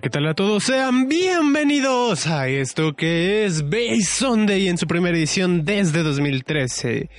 ¿Qué 0.00 0.08
tal 0.08 0.28
a 0.28 0.34
todos? 0.34 0.62
Sean 0.64 1.08
bienvenidos 1.08 2.26
a 2.26 2.48
esto 2.48 2.94
que 2.94 3.44
es 3.44 3.64
Base 3.64 4.04
Sunday 4.04 4.68
en 4.68 4.78
su 4.78 4.86
primera 4.86 5.14
edición 5.16 5.64
desde 5.64 6.02
2013. 6.02 7.10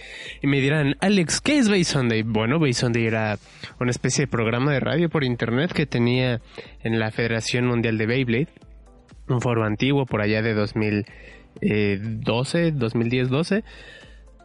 Y 0.41 0.47
me 0.47 0.59
dirán, 0.59 0.95
Alex, 0.99 1.41
¿qué 1.41 1.59
es 1.59 1.69
Base 1.69 1.83
Sunday? 1.83 2.23
Bueno, 2.23 2.57
Base 2.59 2.73
Sunday 2.73 3.05
era 3.05 3.37
una 3.79 3.91
especie 3.91 4.25
de 4.25 4.31
programa 4.31 4.71
de 4.71 4.79
radio 4.79 5.09
por 5.09 5.23
internet 5.23 5.73
que 5.73 5.85
tenía 5.85 6.41
en 6.81 6.97
la 6.97 7.11
Federación 7.11 7.67
Mundial 7.67 7.99
de 7.99 8.07
Beyblade, 8.07 8.47
un 9.27 9.41
foro 9.41 9.63
antiguo 9.63 10.07
por 10.07 10.21
allá 10.21 10.41
de 10.41 10.55
2012, 10.55 12.73
2010-12. 12.73 13.63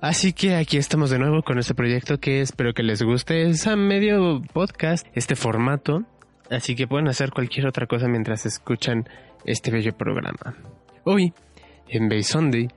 Así 0.02 0.34
que 0.34 0.56
aquí 0.56 0.76
estamos 0.76 1.08
de 1.08 1.18
nuevo 1.18 1.42
con 1.42 1.58
este 1.58 1.74
proyecto 1.74 2.18
que 2.18 2.42
espero 2.42 2.74
que 2.74 2.82
les 2.82 3.02
guste. 3.02 3.48
Es 3.48 3.66
a 3.66 3.76
medio 3.76 4.42
podcast, 4.52 5.06
este 5.14 5.36
formato 5.36 6.04
Así 6.50 6.76
que 6.76 6.86
pueden 6.86 7.08
hacer 7.08 7.30
cualquier 7.30 7.66
otra 7.66 7.86
cosa 7.86 8.08
mientras 8.08 8.46
escuchan 8.46 9.08
este 9.44 9.70
bello 9.70 9.96
programa. 9.96 10.56
Hoy, 11.04 11.32
en 11.88 12.08
Bay 12.08 12.22
Sunday, 12.22 12.68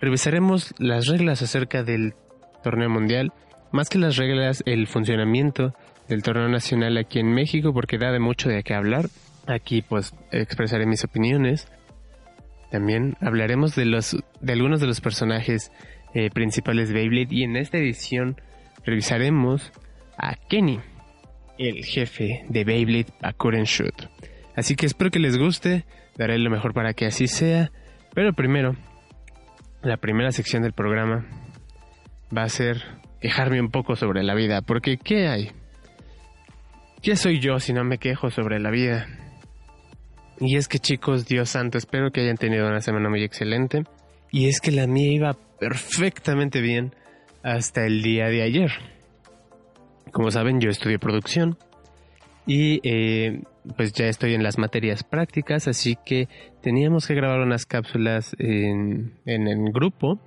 revisaremos 0.00 0.74
las 0.78 1.06
reglas 1.06 1.42
acerca 1.42 1.82
del 1.82 2.14
torneo 2.62 2.88
mundial, 2.88 3.32
más 3.72 3.88
que 3.88 3.98
las 3.98 4.16
reglas, 4.16 4.62
el 4.66 4.86
funcionamiento 4.86 5.74
del 6.08 6.22
torneo 6.22 6.48
nacional 6.48 6.96
aquí 6.96 7.20
en 7.20 7.32
México, 7.32 7.72
porque 7.72 7.98
da 7.98 8.10
de 8.10 8.18
mucho 8.18 8.48
de 8.48 8.62
qué 8.62 8.74
hablar. 8.74 9.06
Aquí 9.46 9.82
pues 9.82 10.14
expresaré 10.32 10.86
mis 10.86 11.04
opiniones. 11.04 11.68
También 12.70 13.16
hablaremos 13.20 13.74
de 13.74 13.84
los 13.84 14.16
de 14.40 14.52
algunos 14.52 14.80
de 14.80 14.86
los 14.86 15.00
personajes 15.00 15.72
eh, 16.14 16.30
principales 16.30 16.88
de 16.88 16.94
Beyblade 16.94 17.34
y 17.34 17.44
en 17.44 17.56
esta 17.56 17.78
edición 17.78 18.40
revisaremos 18.84 19.72
a 20.16 20.36
Kenny, 20.36 20.80
el 21.68 21.84
jefe 21.84 22.44
de 22.48 22.64
Beyblade 22.64 23.12
Bakuren 23.20 23.64
Shoot. 23.64 24.08
Así 24.56 24.76
que 24.76 24.86
espero 24.86 25.10
que 25.10 25.18
les 25.18 25.36
guste, 25.38 25.84
daré 26.16 26.38
lo 26.38 26.50
mejor 26.50 26.72
para 26.72 26.94
que 26.94 27.06
así 27.06 27.26
sea, 27.26 27.70
pero 28.14 28.32
primero, 28.32 28.76
la 29.82 29.98
primera 29.98 30.32
sección 30.32 30.62
del 30.62 30.72
programa 30.72 31.26
va 32.36 32.42
a 32.42 32.48
ser 32.48 32.82
quejarme 33.20 33.60
un 33.60 33.70
poco 33.70 33.96
sobre 33.96 34.22
la 34.22 34.34
vida, 34.34 34.62
porque 34.62 34.96
¿qué 34.96 35.28
hay? 35.28 35.50
¿Qué 37.02 37.16
soy 37.16 37.40
yo 37.40 37.58
si 37.58 37.72
no 37.72 37.84
me 37.84 37.98
quejo 37.98 38.30
sobre 38.30 38.58
la 38.58 38.70
vida? 38.70 39.06
Y 40.40 40.56
es 40.56 40.68
que 40.68 40.78
chicos, 40.78 41.26
Dios 41.26 41.50
santo, 41.50 41.76
espero 41.76 42.10
que 42.10 42.22
hayan 42.22 42.36
tenido 42.36 42.66
una 42.66 42.80
semana 42.80 43.10
muy 43.10 43.22
excelente. 43.22 43.84
Y 44.30 44.48
es 44.48 44.60
que 44.60 44.70
la 44.70 44.86
mía 44.86 45.12
iba 45.12 45.36
perfectamente 45.58 46.60
bien 46.60 46.94
hasta 47.42 47.84
el 47.84 48.02
día 48.02 48.26
de 48.26 48.42
ayer. 48.42 48.70
Como 50.12 50.30
saben, 50.30 50.60
yo 50.60 50.70
estudio 50.70 50.98
producción 50.98 51.56
y 52.46 52.80
eh, 52.82 53.42
pues 53.76 53.92
ya 53.92 54.06
estoy 54.06 54.34
en 54.34 54.42
las 54.42 54.58
materias 54.58 55.04
prácticas, 55.04 55.68
así 55.68 55.96
que 56.04 56.28
teníamos 56.62 57.06
que 57.06 57.14
grabar 57.14 57.40
unas 57.40 57.66
cápsulas 57.66 58.34
en, 58.38 59.14
en 59.26 59.46
el 59.46 59.72
grupo 59.72 60.18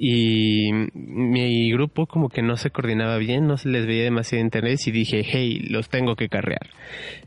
y 0.00 0.70
mi 0.94 1.72
grupo 1.72 2.06
como 2.06 2.28
que 2.28 2.40
no 2.40 2.56
se 2.56 2.70
coordinaba 2.70 3.18
bien, 3.18 3.48
no 3.48 3.56
se 3.56 3.68
les 3.68 3.84
veía 3.84 4.04
demasiado 4.04 4.44
interés 4.44 4.86
y 4.86 4.92
dije, 4.92 5.22
hey, 5.24 5.58
los 5.68 5.88
tengo 5.88 6.14
que 6.14 6.28
carrear. 6.28 6.70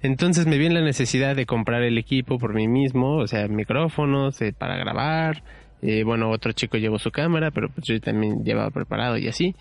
Entonces 0.01 0.47
me 0.47 0.57
vi 0.57 0.67
en 0.67 0.75
la 0.75 0.81
necesidad 0.81 1.35
de 1.35 1.45
comprar 1.45 1.83
el 1.83 1.97
equipo 1.97 2.39
por 2.39 2.53
mí 2.53 2.69
mismo, 2.69 3.17
o 3.17 3.27
sea, 3.27 3.49
micrófonos 3.49 4.41
eh, 4.41 4.53
para 4.57 4.77
grabar, 4.77 5.43
eh, 5.81 6.03
bueno, 6.03 6.29
otro 6.29 6.53
chico 6.53 6.77
llevó 6.77 6.97
su 6.97 7.11
cámara, 7.11 7.51
pero 7.51 7.67
pues 7.69 7.85
yo 7.85 7.99
también 7.99 8.45
llevaba 8.45 8.69
preparado 8.69 9.17
y 9.17 9.27
así. 9.27 9.53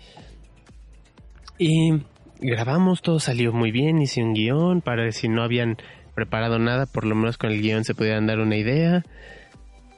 Y 1.63 1.91
grabamos, 2.39 3.03
todo 3.03 3.19
salió 3.19 3.53
muy 3.53 3.69
bien, 3.69 4.01
hice 4.01 4.23
un 4.23 4.33
guion 4.33 4.81
para 4.81 5.11
si 5.11 5.29
no 5.29 5.43
habían 5.43 5.77
preparado 6.15 6.57
nada, 6.57 6.87
por 6.87 7.05
lo 7.05 7.13
menos 7.13 7.37
con 7.37 7.51
el 7.51 7.61
guion 7.61 7.83
se 7.83 7.93
pudieran 7.93 8.25
dar 8.25 8.39
una 8.39 8.57
idea. 8.57 9.03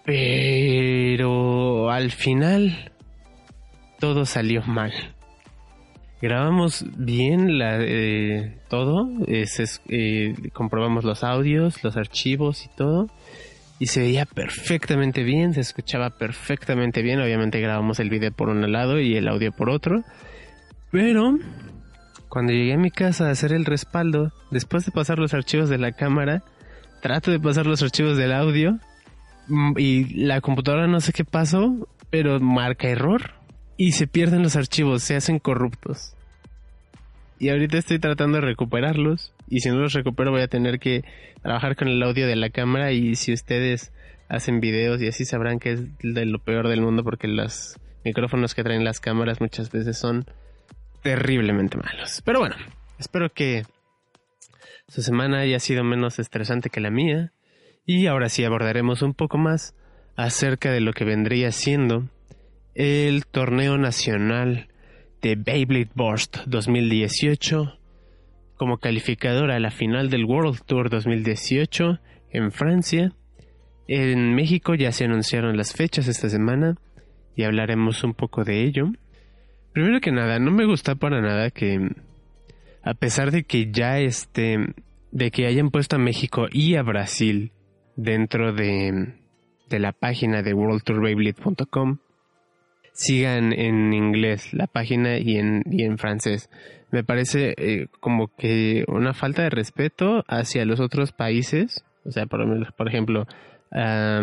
Pero 0.04 1.90
al 1.90 2.12
final 2.12 2.92
todo 3.98 4.26
salió 4.26 4.62
mal. 4.64 4.92
Grabamos 6.22 6.86
bien 6.98 7.58
la, 7.58 7.78
eh, 7.80 8.58
todo, 8.68 9.08
eh, 9.26 10.34
comprobamos 10.52 11.06
los 11.06 11.24
audios, 11.24 11.82
los 11.82 11.96
archivos 11.96 12.66
y 12.66 12.76
todo. 12.76 13.08
Y 13.80 13.86
se 13.86 14.02
veía 14.02 14.26
perfectamente 14.26 15.24
bien, 15.24 15.54
se 15.54 15.62
escuchaba 15.62 16.10
perfectamente 16.10 17.02
bien. 17.02 17.22
Obviamente 17.22 17.62
grabamos 17.62 18.02
el 18.02 18.10
video 18.10 18.34
por 18.34 18.50
un 18.50 18.70
lado 18.70 19.00
y 19.00 19.16
el 19.16 19.30
audio 19.30 19.54
por 19.54 19.70
otro. 19.70 20.04
Pero 20.94 21.40
cuando 22.30 22.54
llegué 22.54 22.74
a 22.74 22.78
mi 22.78 22.92
casa 22.92 23.28
a 23.28 23.32
hacer 23.32 23.52
el 23.52 23.66
respaldo, 23.66 24.32
después 24.52 24.86
de 24.86 24.92
pasar 24.92 25.18
los 25.18 25.34
archivos 25.34 25.68
de 25.68 25.80
la 25.80 25.92
cámara, 25.92 26.44
trato 27.02 27.32
de 27.32 27.40
pasar 27.40 27.66
los 27.66 27.82
archivos 27.82 28.16
del 28.16 28.32
audio 28.32 28.78
mm, 29.48 29.74
y 29.80 30.04
la 30.24 30.40
computadora 30.40 30.86
no 30.86 31.02
sé 31.02 31.12
qué 31.12 31.26
pasó, 31.26 31.88
pero 32.12 32.40
marca 32.40 32.90
error 32.90 33.32
y 33.76 33.94
se 33.94 34.06
pierden 34.06 34.44
los 34.44 34.56
archivos, 34.56 35.02
se 35.02 35.16
hacen 35.16 35.40
corruptos. 35.40 36.16
Y 37.40 37.50
ahorita 37.50 37.80
estoy 37.80 37.98
tratando 37.98 38.38
de 38.38 38.46
recuperarlos 38.46 39.34
y 39.50 39.62
si 39.62 39.70
no 39.70 39.78
los 39.78 39.94
recupero 39.94 40.30
voy 40.30 40.42
a 40.42 40.48
tener 40.48 40.78
que 40.78 41.04
trabajar 41.42 41.76
con 41.76 41.88
el 41.88 42.04
audio 42.04 42.28
de 42.28 42.36
la 42.36 42.52
cámara 42.52 42.92
y 42.92 43.16
si 43.16 43.34
ustedes 43.34 43.92
hacen 44.30 44.60
videos 44.60 45.02
y 45.02 45.08
así 45.08 45.26
sabrán 45.26 45.58
que 45.58 45.72
es 45.72 45.82
de 46.04 46.26
lo 46.28 46.38
peor 46.38 46.68
del 46.68 46.82
mundo 46.82 47.04
porque 47.04 47.28
los 47.28 47.80
micrófonos 48.06 48.54
que 48.54 48.64
traen 48.64 48.84
las 48.84 49.00
cámaras 49.00 49.42
muchas 49.42 49.72
veces 49.72 49.98
son 49.98 50.26
terriblemente 51.04 51.78
malos. 51.78 52.22
Pero 52.26 52.40
bueno, 52.40 52.56
espero 52.98 53.32
que 53.32 53.64
su 54.88 55.02
semana 55.02 55.40
haya 55.40 55.60
sido 55.60 55.84
menos 55.84 56.20
estresante 56.20 56.70
que 56.70 56.80
la 56.80 56.90
mía. 56.90 57.34
Y 57.86 58.08
ahora 58.08 58.30
sí 58.30 58.44
abordaremos 58.44 59.02
un 59.02 59.14
poco 59.14 59.38
más 59.38 59.76
acerca 60.16 60.72
de 60.72 60.80
lo 60.80 60.94
que 60.94 61.06
vendría 61.06 61.52
siendo 61.52 62.10
el 62.76 63.26
torneo 63.26 63.78
nacional 63.78 64.70
de 65.22 65.36
Beyblade 65.36 65.92
Burst 65.94 66.38
2018 66.48 67.78
como 68.56 68.78
calificadora 68.78 69.56
a 69.56 69.60
la 69.60 69.72
final 69.72 70.10
del 70.10 70.26
World 70.26 70.62
Tour 70.66 70.90
2018 70.90 72.00
en 72.32 72.52
Francia. 72.52 73.14
En 73.88 74.36
México 74.36 74.76
ya 74.76 74.92
se 74.92 75.06
anunciaron 75.06 75.58
las 75.58 75.74
fechas 75.74 76.08
esta 76.08 76.30
semana 76.30 76.78
y 77.36 77.44
hablaremos 77.44 78.04
un 78.04 78.14
poco 78.14 78.44
de 78.44 78.64
ello. 78.64 78.92
Primero 79.74 80.00
que 80.02 80.12
nada, 80.12 80.38
no 80.38 80.52
me 80.52 80.66
gusta 80.66 80.96
para 80.96 81.20
nada 81.20 81.50
que, 81.50 81.90
a 82.84 82.94
pesar 82.94 83.32
de 83.32 83.44
que 83.44 83.72
ya 83.72 84.00
este, 84.00 84.74
de 85.12 85.32
que 85.32 85.48
hayan 85.48 85.72
puesto 85.72 85.96
a 85.96 86.00
México 86.00 86.46
y 86.52 86.76
a 86.76 86.84
Brasil 86.84 87.52
dentro 87.96 88.54
de, 88.54 89.16
de 89.70 89.80
la 89.80 89.92
página 89.92 90.44
de 90.44 90.54
worldtourbeyblade.com, 90.54 91.98
sigan 92.92 93.52
en 93.52 93.94
inglés 93.94 94.54
la 94.54 94.68
página 94.68 95.18
y 95.18 95.38
en, 95.38 95.64
y 95.72 95.84
en 95.84 95.98
francés. 95.98 96.52
Me 96.92 97.04
parece 97.04 97.56
eh, 97.58 97.88
como 98.00 98.28
que 98.36 98.86
una 98.88 99.16
falta 99.16 99.42
de 99.42 99.50
respeto 99.50 100.24
hacia 100.28 100.66
los 100.66 100.80
otros 100.80 101.12
países, 101.12 101.84
o 102.06 102.12
sea, 102.12 102.28
por, 102.28 102.46
por 102.76 102.88
ejemplo, 102.88 103.26
a 103.72 104.22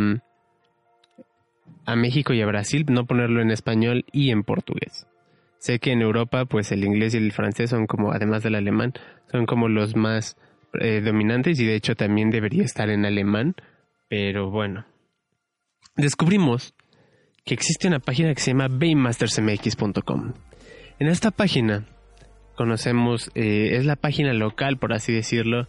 México 1.96 2.32
y 2.32 2.40
a 2.40 2.46
Brasil, 2.46 2.86
no 2.88 3.06
ponerlo 3.06 3.42
en 3.42 3.50
español 3.50 4.04
y 4.12 4.30
en 4.30 4.44
portugués. 4.44 5.08
Sé 5.60 5.78
que 5.78 5.92
en 5.92 6.00
Europa, 6.00 6.46
pues 6.46 6.72
el 6.72 6.84
inglés 6.84 7.12
y 7.12 7.18
el 7.18 7.32
francés 7.32 7.68
son 7.68 7.86
como, 7.86 8.12
además 8.12 8.42
del 8.42 8.54
alemán, 8.54 8.94
son 9.30 9.44
como 9.44 9.68
los 9.68 9.94
más 9.94 10.38
eh, 10.80 11.02
dominantes 11.04 11.60
y 11.60 11.66
de 11.66 11.74
hecho 11.74 11.94
también 11.94 12.30
debería 12.30 12.64
estar 12.64 12.88
en 12.88 13.04
alemán, 13.04 13.54
pero 14.08 14.50
bueno. 14.50 14.86
Descubrimos 15.96 16.74
que 17.44 17.52
existe 17.52 17.88
una 17.88 17.98
página 17.98 18.34
que 18.34 18.40
se 18.40 18.52
llama 18.52 18.68
baymastersmx.com. 18.68 20.32
En 20.98 21.08
esta 21.08 21.30
página 21.30 21.84
conocemos, 22.56 23.30
eh, 23.34 23.76
es 23.76 23.84
la 23.84 23.96
página 23.96 24.32
local, 24.32 24.78
por 24.78 24.94
así 24.94 25.12
decirlo, 25.12 25.68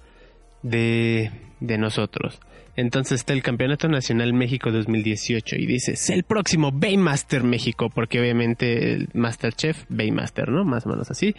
de, 0.63 1.31
de 1.59 1.77
nosotros. 1.77 2.39
Entonces 2.77 3.19
está 3.19 3.33
el 3.33 3.43
Campeonato 3.43 3.89
Nacional 3.89 4.33
México 4.33 4.71
2018 4.71 5.57
y 5.57 5.65
dice, 5.65 5.93
es 5.93 6.09
el 6.09 6.23
próximo 6.23 6.71
Baymaster 6.71 7.43
México, 7.43 7.89
porque 7.93 8.19
obviamente 8.19 8.93
el 8.93 9.09
Masterchef, 9.13 9.83
Baymaster, 9.89 10.49
¿no? 10.49 10.63
Más 10.63 10.85
o 10.85 10.89
menos 10.89 11.11
así. 11.11 11.35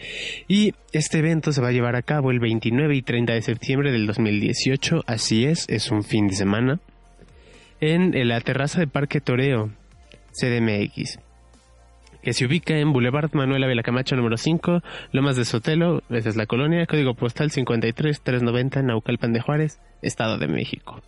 Y 0.47 0.73
este 0.91 1.19
evento 1.19 1.51
se 1.51 1.61
va 1.61 1.69
a 1.69 1.71
llevar 1.71 1.95
a 1.95 2.03
cabo 2.03 2.29
el 2.29 2.39
29 2.39 2.95
y 2.95 3.01
30 3.01 3.33
de 3.33 3.41
septiembre 3.41 3.91
del 3.91 4.05
2018, 4.05 5.03
así 5.07 5.45
es, 5.45 5.67
es 5.69 5.89
un 5.89 6.03
fin 6.03 6.27
de 6.27 6.35
semana, 6.35 6.79
en 7.81 8.27
la 8.27 8.39
terraza 8.39 8.79
de 8.79 8.87
Parque 8.87 9.19
Toreo, 9.19 9.71
CDMX 10.39 11.19
que 12.23 12.33
se 12.33 12.45
ubica 12.45 12.77
en 12.77 12.93
Boulevard 12.93 13.33
Manuel 13.33 13.63
Ávila 13.63 13.83
Camacho 13.83 14.15
número 14.15 14.37
5, 14.37 14.81
Lomas 15.11 15.35
de 15.35 15.43
Sotelo, 15.43 16.01
esa 16.09 16.29
es 16.29 16.37
la 16.37 16.45
colonia, 16.45 16.85
código 16.85 17.13
postal 17.15 17.51
53390, 17.51 18.81
Naucalpan 18.81 19.33
de 19.33 19.41
Juárez, 19.41 19.79
Estado 20.01 20.37
de 20.37 20.47
México. 20.47 21.01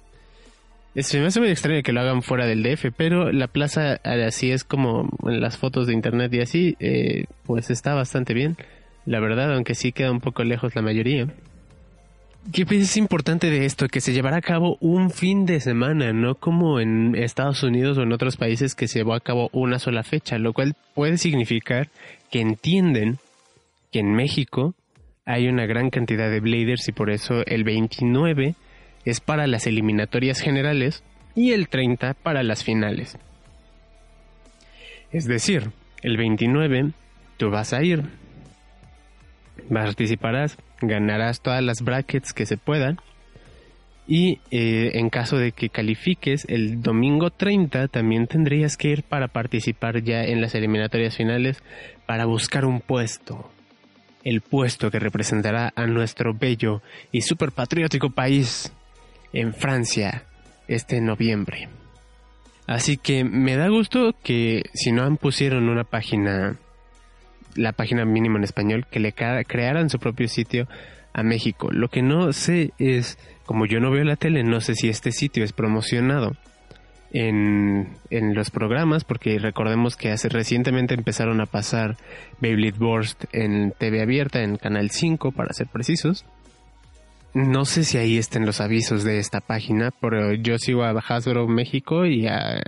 Se 0.96 1.20
me 1.20 1.28
hace 1.28 1.40
muy 1.40 1.50
extraño 1.50 1.84
que 1.84 1.92
lo 1.92 2.02
hagan 2.02 2.22
fuera 2.22 2.46
del 2.46 2.64
DF, 2.64 2.88
pero 2.96 3.32
la 3.32 3.48
plaza 3.48 4.00
así 4.04 4.52
es 4.52 4.64
como 4.64 5.10
en 5.26 5.42
las 5.42 5.58
fotos 5.58 5.88
de 5.88 5.94
internet 5.94 6.34
y 6.34 6.42
así, 6.42 6.76
eh, 6.80 7.26
pues 7.46 7.70
está 7.70 7.94
bastante 7.94 8.34
bien. 8.34 8.56
La 9.06 9.20
verdad, 9.20 9.54
aunque 9.54 9.76
sí 9.76 9.92
queda 9.92 10.12
un 10.12 10.22
poco 10.22 10.44
lejos 10.44 10.76
la 10.76 10.82
mayoría. 10.82 11.28
¿Qué 12.52 12.66
es 12.70 12.96
importante 12.96 13.50
de 13.50 13.66
esto? 13.66 13.88
Que 13.88 14.02
se 14.02 14.14
llevará 14.14 14.38
a 14.38 14.42
cabo 14.42 14.78
un 14.80 15.10
fin 15.10 15.46
de 15.48 15.60
semana, 15.60 16.14
no 16.14 16.36
como 16.36 16.80
en 16.80 17.16
Estados 17.16 17.64
Unidos 17.64 17.98
o 17.98 18.04
en 18.04 18.14
otros 18.14 18.38
países 18.38 18.76
que 18.76 18.88
se 18.88 19.00
llevó 19.00 19.16
a 19.16 19.20
cabo 19.20 19.50
una 19.52 19.80
sola 19.80 20.04
fecha, 20.04 20.38
lo 20.38 20.54
cual 20.54 20.76
puede 20.94 21.18
significar 21.18 21.90
que 22.30 22.42
entienden 22.42 23.18
que 23.92 24.00
en 24.00 24.14
México 24.14 24.76
hay 25.26 25.48
una 25.48 25.66
gran 25.66 25.90
cantidad 25.90 26.30
de 26.30 26.40
bladers 26.40 26.88
y 26.88 26.92
por 26.92 27.10
eso 27.10 27.44
el 27.48 27.64
29 27.64 28.54
es 29.06 29.20
para 29.22 29.48
las 29.48 29.66
eliminatorias 29.66 30.40
generales 30.40 31.04
y 31.34 31.52
el 31.54 31.68
30 31.68 32.14
para 32.14 32.44
las 32.44 32.64
finales. 32.64 33.18
Es 35.12 35.26
decir, 35.26 35.72
el 36.04 36.18
29 36.18 36.92
tú 37.38 37.50
vas 37.50 37.74
a 37.74 37.84
ir, 37.84 38.04
participarás, 39.72 40.58
ganarás 40.82 41.42
todas 41.42 41.64
las 41.64 41.82
brackets 41.82 42.34
que 42.34 42.46
se 42.46 42.58
puedan 42.58 43.00
y 44.08 44.40
eh, 44.52 44.92
en 44.96 45.10
caso 45.10 45.38
de 45.38 45.52
que 45.52 45.70
califiques 45.70 46.46
el 46.48 46.82
domingo 46.82 47.32
30 47.32 47.88
también 47.88 48.28
tendrías 48.28 48.78
que 48.78 48.90
ir 48.90 49.04
para 49.04 49.28
participar 49.28 50.04
ya 50.04 50.24
en 50.24 50.42
las 50.42 50.54
eliminatorias 50.54 51.16
finales 51.18 51.64
para 52.06 52.26
buscar 52.26 52.66
un 52.66 52.82
puesto. 52.82 53.50
El 54.24 54.42
puesto 54.42 54.92
que 54.92 55.00
representará 55.00 55.72
a 55.76 55.86
nuestro 55.86 56.34
bello 56.34 56.82
y 57.12 57.22
super 57.22 57.52
patriótico 57.52 58.12
país 58.12 58.72
en 59.34 59.54
Francia 59.54 60.26
este 60.68 61.02
noviembre. 61.02 61.70
Así 62.68 62.98
que 62.98 63.24
me 63.24 63.56
da 63.56 63.68
gusto 63.70 64.16
que 64.24 64.64
si 64.74 64.92
no 64.92 65.04
han 65.04 65.18
pusieron 65.18 65.70
una 65.70 65.84
página, 65.84 66.58
la 67.56 67.72
página 67.72 68.06
mínima 68.06 68.38
en 68.38 68.44
español, 68.44 68.86
que 68.90 69.00
le 69.00 69.14
crearan 69.14 69.90
su 69.90 70.00
propio 70.00 70.28
sitio 70.28 70.68
a 71.14 71.24
México. 71.24 71.70
Lo 71.72 71.88
que 71.90 72.02
no 72.02 72.34
sé 72.34 72.72
es, 72.78 73.18
como 73.46 73.66
yo 73.66 73.80
no 73.80 73.92
veo 73.92 74.04
la 74.04 74.18
tele, 74.18 74.44
no 74.44 74.62
sé 74.62 74.76
si 74.76 74.90
este 74.90 75.12
sitio 75.12 75.44
es 75.44 75.54
promocionado 75.54 76.34
en, 77.12 77.98
en 78.10 78.36
los 78.36 78.52
programas, 78.52 79.06
porque 79.06 79.40
recordemos 79.40 79.96
que 79.96 80.12
hace 80.12 80.28
recientemente 80.28 80.94
empezaron 80.94 81.40
a 81.40 81.46
pasar 81.46 81.96
Beyblade 82.42 82.78
Burst 82.78 83.24
en 83.32 83.74
TV 83.78 84.02
abierta, 84.02 84.44
en 84.44 84.58
Canal 84.58 84.92
5 84.92 85.32
para 85.32 85.54
ser 85.54 85.68
precisos. 85.68 86.26
No 87.34 87.66
sé 87.66 87.84
si 87.84 87.98
ahí 87.98 88.18
estén 88.18 88.46
los 88.46 88.62
avisos 88.62 89.04
de 89.04 89.20
esta 89.20 89.40
página, 89.42 89.92
pero 90.02 90.34
yo 90.34 90.58
sigo 90.58 90.84
a 90.84 90.92
Hasbro 90.92 91.48
México 91.48 92.06
y 92.06 92.28
a, 92.28 92.62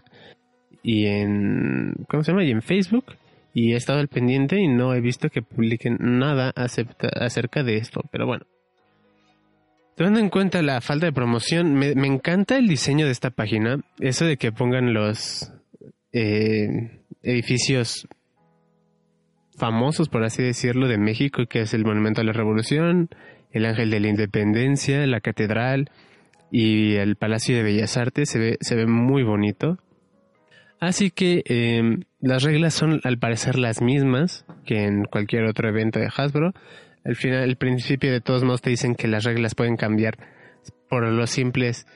y 0.84 1.08
en 1.08 1.94
¿cómo 2.10 2.24
se 2.24 2.32
llama? 2.32 2.44
y 2.44 2.52
en 2.52 2.62
Facebook 2.62 3.06
y 3.58 3.74
he 3.74 3.76
estado 3.76 3.98
al 3.98 4.08
pendiente 4.08 4.60
y 4.60 4.68
no 4.68 4.94
he 4.94 5.02
visto 5.02 5.30
que 5.30 5.42
publiquen 5.42 5.98
nada 6.00 6.54
acerca 6.56 7.64
de 7.64 7.78
esto, 7.78 8.02
pero 8.12 8.28
bueno. 8.28 8.46
Teniendo 9.96 10.20
en 10.20 10.30
cuenta 10.30 10.62
la 10.62 10.80
falta 10.80 11.08
de 11.08 11.12
promoción, 11.12 11.74
me, 11.74 11.90
encanta 11.90 12.60
el 12.60 12.68
diseño 12.68 13.08
de 13.08 13.12
esta 13.12 13.32
página, 13.32 13.80
eso 14.00 14.26
de 14.26 14.38
que 14.38 14.52
pongan 14.52 14.94
los 14.94 15.52
eh, 16.14 17.02
edificios 17.24 18.08
famosos, 19.58 20.08
por 20.08 20.24
así 20.24 20.44
decirlo, 20.44 20.88
de 20.88 21.00
México, 21.00 21.48
que 21.50 21.62
es 21.62 21.74
el 21.74 21.84
Monumento 21.84 22.22
a 22.22 22.26
la 22.26 22.34
Revolución, 22.34 23.10
el 23.50 23.66
Ángel 23.66 23.90
de 23.90 24.02
la 24.02 24.10
Independencia, 24.10 25.04
la 25.08 25.20
Catedral 25.20 25.90
y 26.52 26.94
el 26.94 27.16
Palacio 27.16 27.56
de 27.56 27.64
Bellas 27.64 27.98
Artes. 27.98 28.30
Se 28.30 28.38
ve, 28.38 28.58
se 28.62 28.76
ve 28.76 28.86
muy 28.86 29.24
bonito. 29.24 29.80
Así 30.80 31.10
que 31.10 31.44
em, 31.46 32.04
las 32.20 32.44
reglas 32.44 32.74
son 32.74 33.02
al 33.04 33.18
parecer 33.18 33.58
las 33.58 33.82
mismas 33.82 34.46
que 34.66 34.86
en 34.86 35.06
cualquier 35.06 35.46
otro 35.46 35.68
evento 35.70 36.00
de 36.00 36.10
Hasbro. 36.16 36.54
Al 37.04 37.16
final, 37.16 37.44
el 37.44 37.56
principio 37.56 38.12
de 38.12 38.22
todos 38.22 38.44
modos 38.44 38.62
te 38.62 38.70
dicen 38.70 38.96
que 38.96 39.08
las 39.08 39.24
reglas 39.24 39.56
pueden 39.56 39.78
cambiar 39.78 40.18
por 40.90 41.08
los 41.08 41.30
simples 41.30 41.88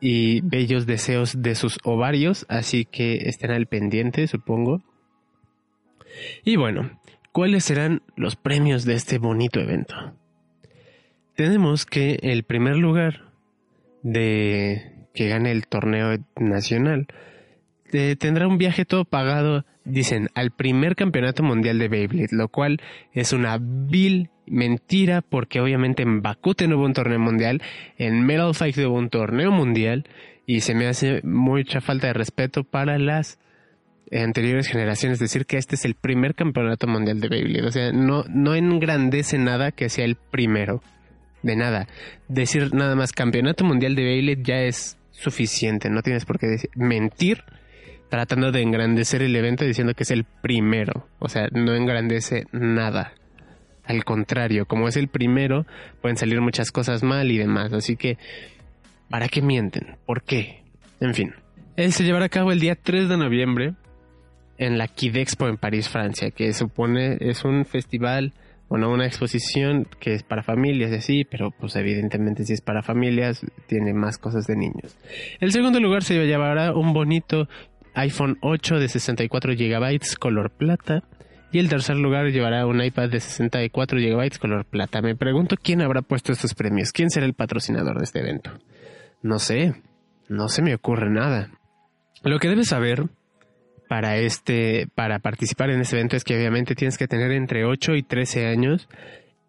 y 0.00 0.40
bellos 0.42 0.86
deseos 0.86 1.42
de 1.42 1.54
sus 1.54 1.78
ovarios, 1.84 2.46
así 2.48 2.84
que 2.84 3.28
estén 3.28 3.50
al 3.50 3.66
pendiente, 3.66 4.26
supongo. 4.26 4.82
Y 6.44 6.56
bueno, 6.56 7.00
¿cuáles 7.32 7.64
serán 7.64 8.02
los 8.16 8.36
premios 8.36 8.84
de 8.84 8.94
este 8.94 9.18
bonito 9.18 9.60
evento? 9.60 9.94
tenemos 11.36 11.84
que 11.84 12.18
el 12.22 12.42
primer 12.42 12.76
lugar 12.76 13.30
de 14.02 15.06
que 15.14 15.28
gane 15.28 15.52
el 15.52 15.66
torneo 15.68 16.16
nacional 16.36 17.06
eh, 17.92 18.16
tendrá 18.18 18.46
un 18.48 18.58
viaje 18.58 18.84
todo 18.84 19.04
pagado, 19.04 19.64
dicen, 19.84 20.28
al 20.34 20.50
primer 20.50 20.96
campeonato 20.96 21.42
mundial 21.42 21.78
de 21.78 21.88
Beyblade, 21.88 22.28
lo 22.32 22.48
cual 22.48 22.80
es 23.12 23.32
una 23.32 23.58
vil 23.60 24.30
mentira 24.46 25.22
porque 25.22 25.60
obviamente 25.60 26.02
en 26.02 26.22
Bakuten 26.22 26.72
hubo 26.72 26.84
un 26.84 26.92
torneo 26.92 27.18
mundial, 27.18 27.62
en 27.98 28.24
Metal 28.24 28.54
Fight 28.54 28.76
hubo 28.78 28.96
un 28.96 29.10
torneo 29.10 29.50
mundial 29.50 30.04
y 30.46 30.60
se 30.60 30.74
me 30.74 30.86
hace 30.86 31.20
mucha 31.22 31.80
falta 31.80 32.06
de 32.08 32.12
respeto 32.12 32.64
para 32.64 32.98
las 32.98 33.38
anteriores 34.12 34.68
generaciones 34.68 35.18
decir 35.18 35.46
que 35.46 35.56
este 35.56 35.74
es 35.74 35.84
el 35.84 35.94
primer 35.94 36.34
campeonato 36.34 36.86
mundial 36.86 37.20
de 37.20 37.28
Beyblade, 37.28 37.66
o 37.66 37.72
sea, 37.72 37.92
no, 37.92 38.24
no 38.28 38.54
engrandece 38.54 39.38
nada 39.38 39.72
que 39.72 39.88
sea 39.88 40.04
el 40.04 40.16
primero 40.16 40.82
de 41.42 41.56
nada. 41.56 41.86
Decir 42.28 42.74
nada 42.74 42.94
más 42.94 43.12
campeonato 43.12 43.64
mundial 43.64 43.94
de 43.94 44.04
Beyblade 44.04 44.42
ya 44.42 44.62
es 44.62 44.98
suficiente, 45.10 45.90
no 45.90 46.02
tienes 46.02 46.24
por 46.24 46.38
qué 46.38 46.46
decir, 46.46 46.70
mentir 46.74 47.42
tratando 48.08 48.52
de 48.52 48.62
engrandecer 48.62 49.22
el 49.22 49.34
evento 49.34 49.64
diciendo 49.64 49.94
que 49.94 50.04
es 50.04 50.10
el 50.10 50.24
primero, 50.24 51.08
o 51.18 51.28
sea, 51.28 51.48
no 51.52 51.74
engrandece 51.74 52.44
nada. 52.52 53.12
Al 53.84 54.04
contrario, 54.04 54.66
como 54.66 54.88
es 54.88 54.96
el 54.96 55.08
primero, 55.08 55.66
pueden 56.00 56.16
salir 56.16 56.40
muchas 56.40 56.72
cosas 56.72 57.02
mal 57.02 57.30
y 57.30 57.38
demás, 57.38 57.72
así 57.72 57.96
que 57.96 58.18
¿para 59.08 59.28
qué 59.28 59.42
mienten? 59.42 59.96
¿Por 60.06 60.22
qué? 60.22 60.62
En 61.00 61.14
fin. 61.14 61.34
Él 61.76 61.92
se 61.92 62.04
llevará 62.04 62.26
a 62.26 62.30
cabo 62.30 62.52
el 62.52 62.60
día 62.60 62.74
3 62.74 63.08
de 63.08 63.16
noviembre 63.16 63.74
en 64.58 64.78
la 64.78 64.88
Kidexpo 64.88 65.48
en 65.48 65.58
París, 65.58 65.88
Francia, 65.88 66.30
que 66.30 66.52
supone 66.52 67.18
es 67.20 67.44
un 67.44 67.64
festival 67.64 68.32
bueno, 68.68 68.90
una 68.90 69.06
exposición 69.06 69.86
que 70.00 70.14
es 70.14 70.22
para 70.22 70.42
familias 70.42 70.90
y 70.90 70.94
así, 70.96 71.24
pero 71.24 71.52
pues 71.52 71.76
evidentemente 71.76 72.44
si 72.44 72.52
es 72.52 72.60
para 72.60 72.82
familias 72.82 73.46
tiene 73.68 73.94
más 73.94 74.18
cosas 74.18 74.46
de 74.46 74.56
niños. 74.56 74.96
El 75.38 75.52
segundo 75.52 75.78
lugar 75.78 76.02
se 76.02 76.14
llevará 76.26 76.74
un 76.74 76.92
bonito 76.92 77.48
iPhone 77.96 78.38
8 78.42 78.78
de 78.78 78.88
64 78.88 79.54
GB 79.54 80.00
color 80.18 80.50
plata. 80.50 81.02
Y 81.50 81.58
el 81.58 81.68
tercer 81.68 81.96
lugar 81.96 82.26
llevará 82.26 82.66
un 82.66 82.82
iPad 82.82 83.08
de 83.08 83.20
64 83.20 83.98
GB 83.98 84.38
color 84.38 84.64
plata. 84.66 85.00
Me 85.00 85.16
pregunto 85.16 85.56
quién 85.60 85.80
habrá 85.80 86.02
puesto 86.02 86.32
estos 86.32 86.54
premios. 86.54 86.92
¿Quién 86.92 87.10
será 87.10 87.24
el 87.24 87.34
patrocinador 87.34 87.98
de 87.98 88.04
este 88.04 88.20
evento? 88.20 88.50
No 89.22 89.38
sé. 89.38 89.74
No 90.28 90.48
se 90.48 90.62
me 90.62 90.74
ocurre 90.74 91.10
nada. 91.10 91.50
Lo 92.22 92.38
que 92.38 92.48
debes 92.48 92.68
saber 92.68 93.04
para 93.88 94.18
este, 94.18 94.88
para 94.94 95.20
participar 95.20 95.70
en 95.70 95.80
este 95.80 95.96
evento 95.96 96.16
es 96.16 96.24
que 96.24 96.36
obviamente 96.36 96.74
tienes 96.74 96.98
que 96.98 97.08
tener 97.08 97.30
entre 97.32 97.64
8 97.64 97.94
y 97.94 98.02
13 98.02 98.46
años 98.46 98.88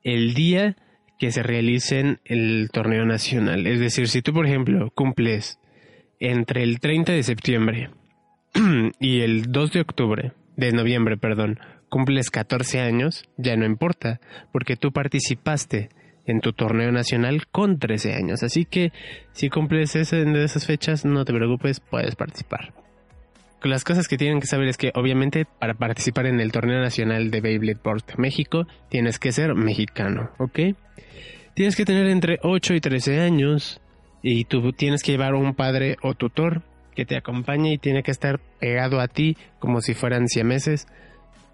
el 0.03 0.33
día 0.33 0.77
que 1.17 1.31
se 1.31 1.43
realicen 1.43 2.19
el 2.23 2.69
torneo 2.71 3.05
nacional. 3.05 3.65
Es 3.67 3.79
decir, 3.79 4.07
si 4.07 4.21
tú, 4.21 4.31
por 4.31 4.45
ejemplo, 4.45 4.91
cumples 4.93 5.59
entre 6.19 6.63
el 6.63 6.79
30 6.79 7.11
de 7.11 7.23
septiembre 7.23 7.89
y 8.99 9.21
el 9.21 9.51
2 9.51 9.71
de 9.71 9.81
octubre, 9.81 10.31
de 10.55 10.71
noviembre, 10.71 11.17
perdón, 11.17 11.59
cumples 11.89 12.31
14 12.31 12.81
años, 12.81 13.23
ya 13.37 13.55
no 13.55 13.65
importa, 13.65 14.19
porque 14.51 14.75
tú 14.75 14.91
participaste 14.91 15.89
en 16.25 16.41
tu 16.41 16.53
torneo 16.53 16.91
nacional 16.91 17.47
con 17.47 17.79
13 17.79 18.13
años. 18.13 18.43
Así 18.43 18.65
que 18.65 18.91
si 19.31 19.49
cumples 19.49 19.95
esas 19.95 20.65
fechas, 20.65 21.05
no 21.05 21.23
te 21.25 21.33
preocupes, 21.33 21.79
puedes 21.79 22.15
participar 22.15 22.73
las 23.67 23.83
cosas 23.83 24.07
que 24.07 24.17
tienen 24.17 24.39
que 24.39 24.47
saber 24.47 24.67
es 24.67 24.77
que 24.77 24.91
obviamente 24.95 25.45
para 25.45 25.73
participar 25.73 26.25
en 26.25 26.39
el 26.39 26.51
torneo 26.51 26.79
nacional 26.79 27.31
de 27.31 27.41
Beyblade 27.41 27.79
México 28.17 28.67
tienes 28.89 29.19
que 29.19 29.31
ser 29.31 29.55
mexicano, 29.55 30.31
¿ok? 30.37 30.59
Tienes 31.53 31.75
que 31.75 31.85
tener 31.85 32.07
entre 32.07 32.39
8 32.43 32.75
y 32.75 32.81
13 32.81 33.19
años 33.19 33.81
y 34.21 34.45
tú 34.45 34.71
tienes 34.73 35.03
que 35.03 35.11
llevar 35.11 35.33
un 35.35 35.53
padre 35.55 35.97
o 36.01 36.13
tutor 36.13 36.63
que 36.97 37.05
te 37.05 37.15
acompañe 37.15 37.73
y 37.73 37.77
tiene 37.77 38.01
que 38.01 38.09
estar 38.09 38.39
pegado 38.59 38.99
a 38.99 39.07
ti 39.07 39.37
como 39.59 39.81
si 39.81 39.93
fueran 39.93 40.25
meses 40.43 40.87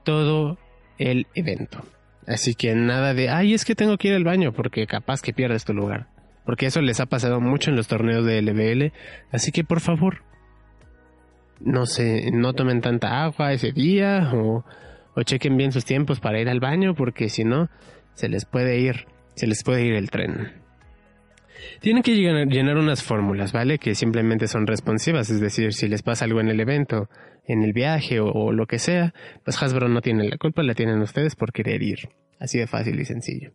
todo 0.06 0.58
el 0.98 1.28
evento. 1.36 1.84
Así 2.26 2.56
que 2.56 2.74
nada 2.76 3.14
de, 3.14 3.28
ay, 3.28 3.54
es 3.54 3.66
que 3.66 3.76
tengo 3.76 3.98
que 3.98 4.08
ir 4.08 4.14
al 4.14 4.24
baño 4.24 4.54
porque 4.54 4.88
capaz 4.88 5.22
que 5.22 5.34
pierdes 5.34 5.66
tu 5.66 5.74
lugar. 5.74 6.08
Porque 6.46 6.68
eso 6.68 6.82
les 6.82 7.02
ha 7.02 7.08
pasado 7.08 7.42
mucho 7.42 7.70
en 7.70 7.76
los 7.76 7.90
torneos 7.90 8.26
de 8.26 8.42
LBL. 8.42 8.94
Así 9.34 9.52
que 9.52 9.66
por 9.66 9.82
favor, 9.82 10.24
no 11.60 11.88
se, 11.88 12.32
no 12.32 12.54
tomen 12.54 12.80
tanta 12.80 13.26
agua 13.26 13.52
ese 13.52 13.74
día 13.74 14.32
o, 14.34 14.64
o 15.14 15.24
chequen 15.24 15.58
bien 15.58 15.74
sus 15.74 15.84
tiempos 15.84 16.22
para 16.22 16.40
ir 16.40 16.48
al 16.48 16.62
baño 16.62 16.96
porque 16.96 17.28
si 17.28 17.44
no, 17.44 17.70
se 18.14 18.30
les 18.30 18.46
puede 18.46 18.80
ir, 18.80 19.08
se 19.36 19.46
les 19.46 19.62
puede 19.62 19.84
ir 19.84 19.96
el 19.96 20.10
tren. 20.10 20.63
Tienen 21.80 22.04
que 22.04 22.16
llenar 22.16 22.78
unas 22.78 23.04
fórmulas, 23.04 23.52
¿vale? 23.52 23.78
Que 23.78 23.96
simplemente 23.96 24.48
son 24.48 24.68
responsivas, 24.68 25.30
es 25.30 25.40
decir, 25.40 25.74
si 25.74 25.88
les 25.88 26.02
pasa 26.02 26.26
algo 26.26 26.40
en 26.40 26.50
el 26.50 26.60
evento, 26.60 27.10
en 27.46 27.64
el 27.64 27.74
viaje 27.74 28.20
o, 28.20 28.52
lo 28.52 28.66
que 28.66 28.80
sea, 28.80 29.14
pues 29.44 29.62
Hasbro 29.62 29.90
no 29.90 30.02
tiene 30.02 30.28
la 30.28 30.38
culpa, 30.38 30.64
la 30.64 30.74
tienen 30.74 31.02
ustedes 31.02 31.36
por 31.36 31.52
querer 31.52 31.82
ir. 31.82 32.10
Así 32.40 32.58
de 32.58 32.68
fácil 32.68 33.00
y 33.00 33.06
sencillo. 33.06 33.52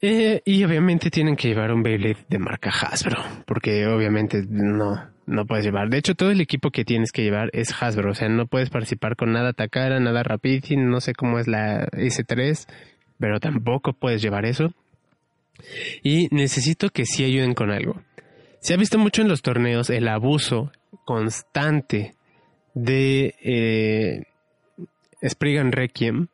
Eh, 0.00 0.42
y 0.44 0.62
obviamente 0.64 1.10
tienen 1.10 1.34
que 1.34 1.48
llevar 1.48 1.72
un 1.72 1.82
Beyblade 1.82 2.24
de 2.28 2.38
marca 2.38 2.70
Hasbro, 2.70 3.20
porque 3.46 3.86
obviamente 3.86 4.44
no, 4.48 5.10
no 5.26 5.46
puedes 5.46 5.64
llevar. 5.64 5.88
De 5.88 5.98
hecho, 5.98 6.14
todo 6.14 6.30
el 6.30 6.40
equipo 6.40 6.70
que 6.70 6.84
tienes 6.84 7.10
que 7.10 7.22
llevar 7.22 7.50
es 7.52 7.74
Hasbro, 7.82 8.12
o 8.12 8.14
sea, 8.14 8.28
no 8.28 8.46
puedes 8.46 8.70
participar 8.70 9.16
con 9.16 9.32
nada 9.32 9.52
Takara, 9.52 9.98
nada 9.98 10.22
Rapidity, 10.22 10.76
no 10.76 11.00
sé 11.00 11.14
cómo 11.14 11.38
es 11.38 11.48
la 11.48 11.86
S3, 11.88 12.66
pero 13.18 13.40
tampoco 13.40 13.92
puedes 13.92 14.22
llevar 14.22 14.46
eso. 14.46 14.72
Y 16.02 16.28
necesito 16.30 16.90
que 16.90 17.06
sí 17.06 17.24
ayuden 17.24 17.54
con 17.54 17.70
algo. 17.70 18.00
Se 18.60 18.74
ha 18.74 18.76
visto 18.76 18.98
mucho 18.98 19.22
en 19.22 19.28
los 19.28 19.42
torneos 19.42 19.90
el 19.90 20.08
abuso 20.08 20.72
constante 21.04 22.14
de 22.74 23.34
eh, 23.42 24.22
Spriggan 25.26 25.72
Requiem 25.72 26.28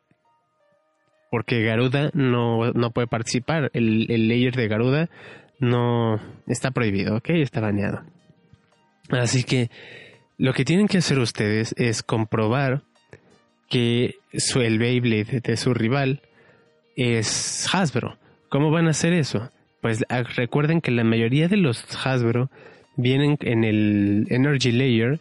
porque 1.31 1.63
Garuda 1.63 2.11
no, 2.13 2.71
no 2.71 2.91
puede 2.91 3.07
participar. 3.07 3.69
El, 3.73 4.09
el, 4.09 4.29
layer 4.29 4.55
de 4.55 4.67
Garuda 4.69 5.09
no 5.59 6.19
está 6.47 6.71
prohibido, 6.71 7.17
¿ok? 7.17 7.29
Está 7.31 7.59
baneado. 7.59 8.03
Así 9.09 9.43
que 9.43 9.69
lo 10.37 10.53
que 10.53 10.65
tienen 10.65 10.87
que 10.87 10.99
hacer 10.99 11.19
ustedes 11.19 11.73
es 11.77 12.03
comprobar 12.03 12.83
que 13.69 14.15
su, 14.37 14.61
el 14.61 14.79
Beyblade 14.79 15.41
de 15.41 15.57
su 15.57 15.73
rival 15.73 16.21
es 16.95 17.67
Hasbro. 17.73 18.17
¿Cómo 18.49 18.71
van 18.71 18.87
a 18.87 18.91
hacer 18.91 19.13
eso? 19.13 19.49
Pues 19.81 20.03
ah, 20.09 20.23
recuerden 20.23 20.81
que 20.81 20.91
la 20.91 21.03
mayoría 21.03 21.47
de 21.47 21.57
los 21.57 21.85
Hasbro 22.05 22.49
vienen 22.95 23.37
en 23.41 23.63
el 23.63 24.25
Energy 24.29 24.71
Layer, 24.71 25.19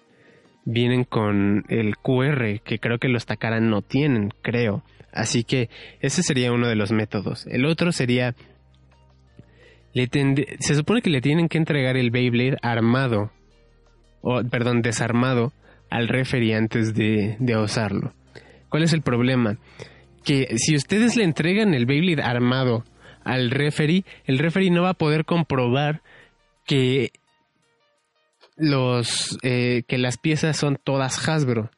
vienen 0.65 1.05
con 1.05 1.65
el 1.69 1.97
QR, 1.97 2.61
que 2.65 2.79
creo 2.79 2.99
que 2.99 3.09
los 3.09 3.27
Takara 3.27 3.61
no 3.61 3.83
tienen, 3.83 4.33
creo. 4.43 4.83
Así 5.13 5.45
que 5.45 5.69
ese 6.01 6.23
sería 6.23 6.53
uno 6.53 6.69
de 6.69 6.77
los 6.77 6.93
métodos. 6.93 7.47
El 7.47 7.67
otro 7.67 7.93
sería... 7.93 8.35
se 9.93 10.75
supone 10.75 11.03
que 11.03 11.11
le 11.11 11.21
tienen 11.21 11.49
que 11.49 11.59
entregar 11.59 11.97
el 11.97 12.11
Beyblade 12.11 12.57
armado, 12.63 13.31
o 14.23 14.43
perdón, 14.45 14.83
desarmado 14.83 15.53
al 15.91 16.09
referee 16.09 16.55
antes 16.55 16.95
de, 16.95 17.37
de 17.39 17.57
usarlo. 17.57 18.13
¿Cuál 18.69 18.83
es 18.83 18.93
el 18.93 19.03
problema? 19.03 19.59
Que 20.25 20.57
si 20.57 20.75
ustedes 20.75 21.17
le 21.17 21.25
entregan 21.25 21.75
el 21.75 21.87
Beyblade 21.87 22.23
armado 22.23 22.85
al 23.25 23.51
referee, 23.51 24.05
el 24.25 24.39
referee 24.39 24.71
no 24.71 24.83
va 24.83 24.91
a 24.91 24.95
poder 24.95 25.25
comprobar 25.25 26.03
que 26.67 27.13
los 28.57 29.39
eh, 29.43 29.83
que 29.87 29.99
las 29.99 30.17
piezas 30.19 30.57
son 30.57 30.79
todas 30.83 31.29
Hasbro. 31.29 31.71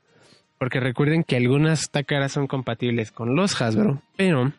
Porque 0.58 0.80
recuerden 0.80 1.22
que 1.22 1.36
algunas 1.36 1.90
Takara 1.90 2.28
son 2.28 2.46
compatibles 2.46 3.12
con 3.12 3.36
los 3.36 3.60
Hasbro, 3.60 4.02
pero 4.16 4.52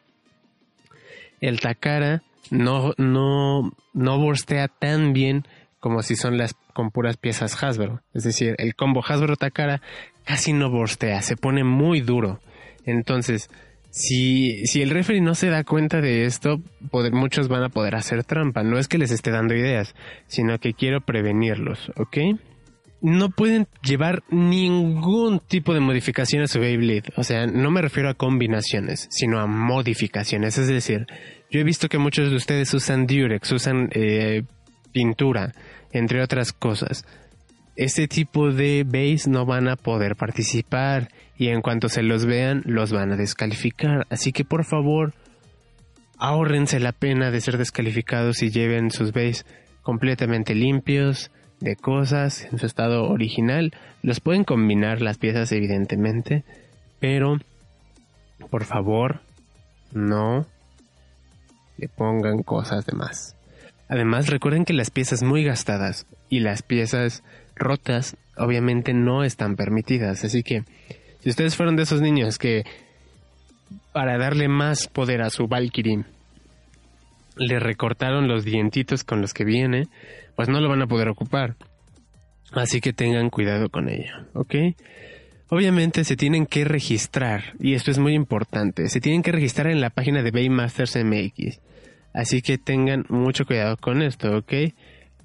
el 1.41 1.59
Takara 1.59 2.21
no, 2.51 2.93
no, 2.97 3.71
no 3.93 4.19
borstea 4.19 4.67
tan 4.67 5.13
bien 5.13 5.45
como 5.79 6.03
si 6.03 6.15
son 6.15 6.37
las 6.37 6.55
con 6.73 6.91
puras 6.91 7.17
piezas 7.17 7.61
Hasbro. 7.63 8.01
Es 8.13 8.23
decir, 8.23 8.55
el 8.59 8.75
combo 8.75 9.03
Hasbro 9.03 9.35
Takara 9.35 9.81
casi 10.23 10.53
no 10.53 10.69
borstea, 10.69 11.21
se 11.21 11.35
pone 11.35 11.63
muy 11.63 12.01
duro. 12.01 12.39
Entonces, 12.85 13.49
si, 13.97 14.65
si 14.67 14.83
el 14.83 14.91
referee 14.91 15.21
no 15.21 15.33
se 15.33 15.49
da 15.49 15.63
cuenta 15.63 16.01
de 16.01 16.25
esto, 16.25 16.61
muchos 17.11 17.47
van 17.47 17.63
a 17.63 17.69
poder 17.69 17.95
hacer 17.95 18.23
trampa. 18.23 18.61
No 18.61 18.77
es 18.77 18.87
que 18.87 18.99
les 18.99 19.11
esté 19.11 19.31
dando 19.31 19.55
ideas, 19.55 19.95
sino 20.27 20.59
que 20.59 20.73
quiero 20.73 21.01
prevenirlos, 21.01 21.91
¿ok? 21.97 22.17
no 23.01 23.29
pueden 23.29 23.67
llevar 23.83 24.23
ningún 24.29 25.39
tipo 25.39 25.73
de 25.73 25.79
modificación 25.79 26.43
a 26.43 26.47
su 26.47 26.59
Beyblade. 26.59 27.13
O 27.15 27.23
sea, 27.23 27.45
no 27.45 27.69
me 27.69 27.81
refiero 27.81 28.09
a 28.09 28.15
combinaciones, 28.15 29.07
sino 29.11 29.39
a 29.39 29.45
modificaciones. 29.45 30.57
Es 30.57 30.67
decir, 30.67 31.05
yo 31.51 31.59
he 31.59 31.63
visto 31.63 31.89
que 31.89 31.99
muchos 31.99 32.29
de 32.29 32.35
ustedes 32.35 32.73
usan 32.73 33.05
Durex, 33.05 33.51
usan 33.51 33.89
eh, 33.91 34.43
pintura, 34.91 35.53
entre 35.91 36.23
otras 36.23 36.53
cosas. 36.53 37.05
Este 37.77 38.07
tipo 38.07 38.51
de 38.51 38.83
base 38.83 39.29
no 39.29 39.45
van 39.45 39.67
a 39.67 39.75
poder 39.75 40.15
participar 40.15 41.09
y 41.37 41.49
en 41.49 41.61
cuanto 41.61 41.89
se 41.89 42.01
los 42.01 42.25
vean 42.25 42.63
los 42.65 42.91
van 42.91 43.13
a 43.13 43.17
descalificar. 43.17 44.07
Así 44.09 44.31
que 44.33 44.43
por 44.43 44.65
favor, 44.65 45.13
ahórrense 46.17 46.79
la 46.79 46.91
pena 46.91 47.29
de 47.29 47.39
ser 47.39 47.57
descalificados 47.57 48.41
y 48.41 48.49
lleven 48.49 48.89
sus 48.89 49.13
base 49.13 49.45
completamente 49.83 50.55
limpios, 50.55 51.31
de 51.59 51.75
cosas 51.75 52.47
en 52.51 52.57
su 52.59 52.65
estado 52.65 53.09
original. 53.09 53.73
Los 54.01 54.19
pueden 54.19 54.43
combinar 54.43 55.01
las 55.01 55.17
piezas 55.17 55.51
evidentemente, 55.51 56.43
pero 56.99 57.37
por 58.49 58.65
favor 58.65 59.21
no 59.91 60.45
le 61.77 61.89
pongan 61.89 62.43
cosas 62.43 62.85
de 62.85 62.93
más. 62.93 63.35
Además 63.89 64.27
recuerden 64.27 64.65
que 64.65 64.73
las 64.73 64.91
piezas 64.91 65.23
muy 65.23 65.43
gastadas 65.43 66.05
y 66.29 66.39
las 66.39 66.61
piezas 66.61 67.23
rotas 67.57 68.15
obviamente 68.37 68.93
no 68.93 69.23
están 69.23 69.55
permitidas, 69.55 70.23
así 70.23 70.43
que 70.43 70.63
si 71.19 71.29
ustedes 71.29 71.55
fueron 71.55 71.75
de 71.75 71.83
esos 71.83 72.01
niños 72.01 72.37
que 72.37 72.63
para 73.91 74.17
darle 74.17 74.47
más 74.47 74.87
poder 74.87 75.21
a 75.21 75.29
su 75.29 75.47
Valkyrie 75.47 76.05
le 77.35 77.59
recortaron 77.59 78.27
los 78.27 78.45
dientitos 78.45 79.03
con 79.03 79.21
los 79.21 79.33
que 79.33 79.43
viene, 79.43 79.87
pues 80.35 80.49
no 80.49 80.59
lo 80.59 80.69
van 80.69 80.81
a 80.81 80.87
poder 80.87 81.09
ocupar. 81.09 81.55
Así 82.51 82.79
que 82.79 82.93
tengan 82.93 83.29
cuidado 83.29 83.69
con 83.69 83.89
ello, 83.89 84.13
¿ok? 84.33 84.55
Obviamente 85.49 86.03
se 86.03 86.15
tienen 86.15 86.45
que 86.45 86.65
registrar, 86.65 87.53
y 87.59 87.73
esto 87.73 87.91
es 87.91 87.99
muy 87.99 88.13
importante, 88.13 88.89
se 88.89 89.01
tienen 89.01 89.21
que 89.21 89.31
registrar 89.31 89.67
en 89.67 89.81
la 89.81 89.89
página 89.89 90.23
de 90.23 90.31
Baymasters 90.31 90.97
MX. 90.97 91.59
Así 92.13 92.41
que 92.41 92.57
tengan 92.57 93.05
mucho 93.09 93.45
cuidado 93.45 93.77
con 93.77 94.01
esto, 94.01 94.37
¿ok? 94.37 94.53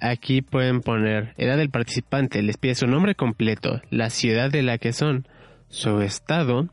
Aquí 0.03 0.43
pueden 0.43 0.81
poner 0.81 1.33
edad 1.39 1.57
del 1.57 1.71
participante, 1.71 2.43
les 2.43 2.57
pide 2.57 2.75
su 2.75 2.87
nombre 2.87 3.15
completo, 3.15 3.81
la 3.91 4.11
ciudad 4.11 4.51
de 4.51 4.63
la 4.63 4.79
que 4.79 4.93
son, 4.93 5.27
su 5.69 6.01
estado, 6.03 6.69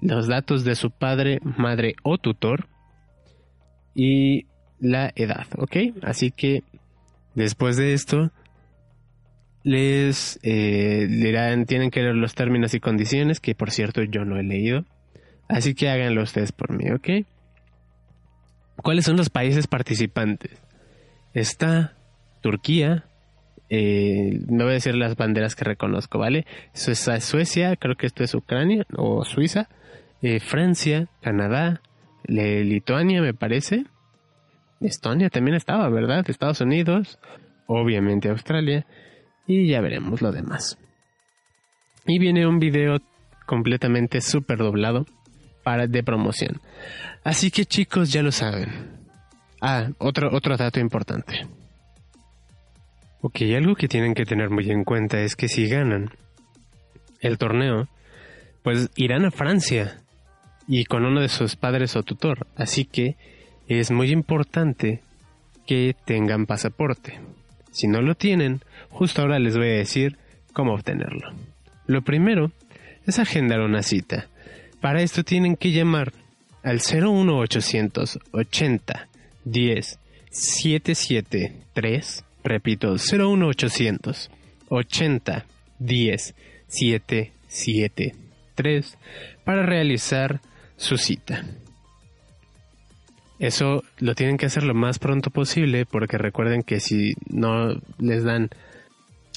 los 0.00 0.26
datos 0.26 0.64
de 0.64 0.74
su 0.74 0.90
padre, 0.90 1.38
madre 1.42 1.94
o 2.02 2.18
tutor 2.18 2.66
y 3.94 4.46
la 4.80 5.12
edad, 5.14 5.46
¿ok? 5.56 5.76
Así 6.02 6.30
que 6.30 6.64
Después 7.34 7.76
de 7.76 7.94
esto, 7.94 8.30
les 9.64 10.38
eh, 10.42 11.06
dirán, 11.08 11.66
tienen 11.66 11.90
que 11.90 12.00
leer 12.00 12.14
los 12.14 12.34
términos 12.34 12.74
y 12.74 12.80
condiciones, 12.80 13.40
que 13.40 13.54
por 13.54 13.70
cierto 13.70 14.02
yo 14.02 14.24
no 14.24 14.38
he 14.38 14.44
leído. 14.44 14.84
Así 15.48 15.74
que 15.74 15.90
háganlo 15.90 16.22
ustedes 16.22 16.52
por 16.52 16.72
mí, 16.72 16.90
¿ok? 16.90 17.26
¿Cuáles 18.76 19.04
son 19.04 19.16
los 19.16 19.30
países 19.30 19.66
participantes? 19.66 20.52
Está 21.32 21.96
Turquía, 22.44 23.04
eh, 23.70 24.38
no 24.50 24.64
voy 24.64 24.72
a 24.72 24.74
decir 24.74 24.94
las 24.94 25.16
banderas 25.16 25.56
que 25.56 25.64
reconozco, 25.64 26.18
¿vale? 26.18 26.44
Suecia, 26.74 27.74
creo 27.76 27.96
que 27.96 28.06
esto 28.06 28.22
es 28.22 28.34
Ucrania 28.34 28.84
o 28.94 29.24
Suiza, 29.24 29.70
eh, 30.20 30.40
Francia, 30.40 31.08
Canadá, 31.22 31.80
Lituania 32.26 33.22
me 33.22 33.32
parece, 33.32 33.86
Estonia 34.82 35.30
también 35.30 35.56
estaba, 35.56 35.88
¿verdad? 35.88 36.28
Estados 36.28 36.60
Unidos, 36.60 37.18
obviamente 37.66 38.28
Australia, 38.28 38.84
y 39.46 39.66
ya 39.66 39.80
veremos 39.80 40.20
lo 40.20 40.30
demás. 40.30 40.76
Y 42.04 42.18
viene 42.18 42.46
un 42.46 42.58
video 42.58 42.98
completamente 43.46 44.20
súper 44.20 44.58
doblado 44.58 45.06
para 45.62 45.86
de 45.86 46.02
promoción. 46.02 46.60
Así 47.24 47.50
que 47.50 47.64
chicos, 47.64 48.12
ya 48.12 48.22
lo 48.22 48.32
saben. 48.32 48.68
Ah, 49.62 49.88
otro, 49.96 50.28
otro 50.30 50.58
dato 50.58 50.78
importante. 50.78 51.46
Ok, 53.26 53.40
algo 53.56 53.74
que 53.74 53.88
tienen 53.88 54.12
que 54.12 54.26
tener 54.26 54.50
muy 54.50 54.70
en 54.70 54.84
cuenta 54.84 55.22
es 55.22 55.34
que 55.34 55.48
si 55.48 55.66
ganan 55.66 56.10
el 57.20 57.38
torneo, 57.38 57.88
pues 58.62 58.90
irán 58.96 59.24
a 59.24 59.30
Francia 59.30 60.02
y 60.68 60.84
con 60.84 61.06
uno 61.06 61.22
de 61.22 61.30
sus 61.30 61.56
padres 61.56 61.96
o 61.96 62.02
tutor. 62.02 62.46
Así 62.54 62.84
que 62.84 63.16
es 63.66 63.90
muy 63.90 64.10
importante 64.10 65.00
que 65.66 65.96
tengan 66.04 66.44
pasaporte. 66.44 67.18
Si 67.70 67.88
no 67.88 68.02
lo 68.02 68.14
tienen, 68.14 68.60
justo 68.90 69.22
ahora 69.22 69.38
les 69.38 69.56
voy 69.56 69.68
a 69.68 69.78
decir 69.78 70.18
cómo 70.52 70.74
obtenerlo. 70.74 71.32
Lo 71.86 72.02
primero 72.02 72.52
es 73.06 73.18
agendar 73.18 73.60
una 73.60 73.82
cita. 73.82 74.28
Para 74.82 75.00
esto 75.00 75.24
tienen 75.24 75.56
que 75.56 75.72
llamar 75.72 76.12
al 76.62 76.82
01800 76.82 78.18
80 78.32 79.08
10 79.46 79.98
773, 80.30 82.24
repito, 82.44 82.96
01800 82.96 84.30
80 84.68 85.46
10 85.78 86.34
773 86.68 88.98
para 89.44 89.64
realizar 89.64 90.40
su 90.76 90.96
cita. 90.96 91.44
Eso 93.38 93.82
lo 93.98 94.14
tienen 94.14 94.36
que 94.36 94.46
hacer 94.46 94.62
lo 94.62 94.74
más 94.74 94.98
pronto 94.98 95.30
posible 95.30 95.86
porque 95.86 96.18
recuerden 96.18 96.62
que 96.62 96.80
si 96.80 97.14
no 97.28 97.74
les 97.98 98.24
dan 98.24 98.50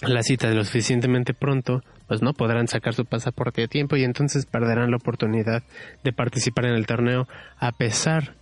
la 0.02 0.22
cita 0.22 0.50
lo 0.52 0.64
suficientemente 0.64 1.34
pronto, 1.34 1.82
pues 2.08 2.22
no 2.22 2.34
podrán 2.34 2.68
sacar 2.68 2.94
su 2.94 3.06
pasaporte 3.06 3.64
a 3.64 3.68
tiempo 3.68 3.96
y 3.96 4.04
entonces 4.04 4.46
perderán 4.46 4.92
la 4.92 4.98
oportunidad 4.98 5.64
de 6.04 6.14
participar 6.14 6.66
en 6.66 6.76
el 6.76 6.86
torneo 6.86 7.28
a 7.58 7.72
pesar 7.72 8.36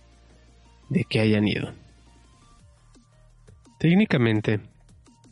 de 0.90 1.04
que 1.04 1.20
hayan 1.20 1.48
ido. 1.48 1.72
Técnicamente, 3.86 4.58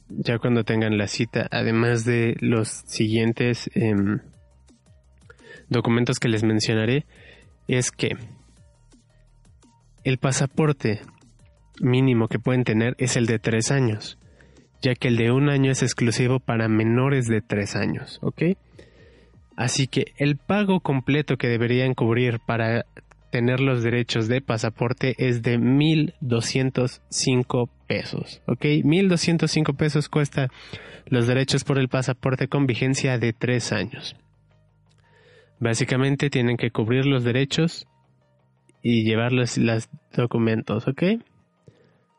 ya 0.09 0.39
cuando 0.39 0.63
tengan 0.63 0.97
la 0.97 1.09
cita, 1.09 1.49
además 1.51 2.05
de 2.05 2.37
los 2.39 2.69
siguientes 2.87 3.69
em, 3.75 4.21
documentos 5.69 6.21
que 6.21 6.29
les 6.29 6.45
mencionaré, 6.45 7.05
es 7.67 7.91
que 7.91 8.17
el 10.05 10.19
pasaporte 10.19 11.01
mínimo 11.81 12.29
que 12.29 12.39
pueden 12.39 12.63
tener 12.63 12.95
es 12.99 13.17
el 13.17 13.27
de 13.27 13.41
tres 13.41 13.73
años, 13.73 14.21
ya 14.81 14.95
que 14.95 15.09
el 15.09 15.17
de 15.17 15.33
un 15.33 15.49
año 15.49 15.73
es 15.73 15.83
exclusivo 15.83 16.39
para 16.39 16.69
menores 16.69 17.27
de 17.27 17.41
tres 17.41 17.75
años, 17.75 18.21
¿ok? 18.23 18.57
Así 19.57 19.89
que 19.89 20.13
el 20.17 20.37
pago 20.37 20.79
completo 20.79 21.37
que 21.39 21.49
deberían 21.49 21.95
cubrir 21.95 22.39
para 22.39 22.87
tener 23.35 23.59
los 23.59 23.83
derechos 23.83 24.29
de 24.29 24.41
pasaporte 24.41 25.17
es 25.19 25.43
de 25.43 25.59
1.205 25.59 27.69
pesos, 27.89 28.41
¿ok? 28.47 28.65
1.205 28.85 29.77
pesos 29.77 30.09
cuesta 30.09 30.51
los 31.07 31.27
derechos 31.27 31.65
por 31.65 31.81
el 31.81 31.89
pasaporte 31.89 32.47
con 32.47 32.69
vigencia 32.69 33.19
de 33.19 33.33
tres 33.33 33.73
años. 33.73 34.15
Básicamente 35.59 36.31
tienen 36.31 36.57
que 36.57 36.71
cubrir 36.71 37.07
los 37.07 37.25
derechos 37.25 37.89
y 38.83 39.03
llevar 39.03 39.33
los, 39.33 39.59
documentos, 40.17 40.87
¿ok? 40.87 41.03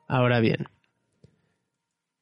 Ahora 0.09 0.41
bien, 0.41 0.67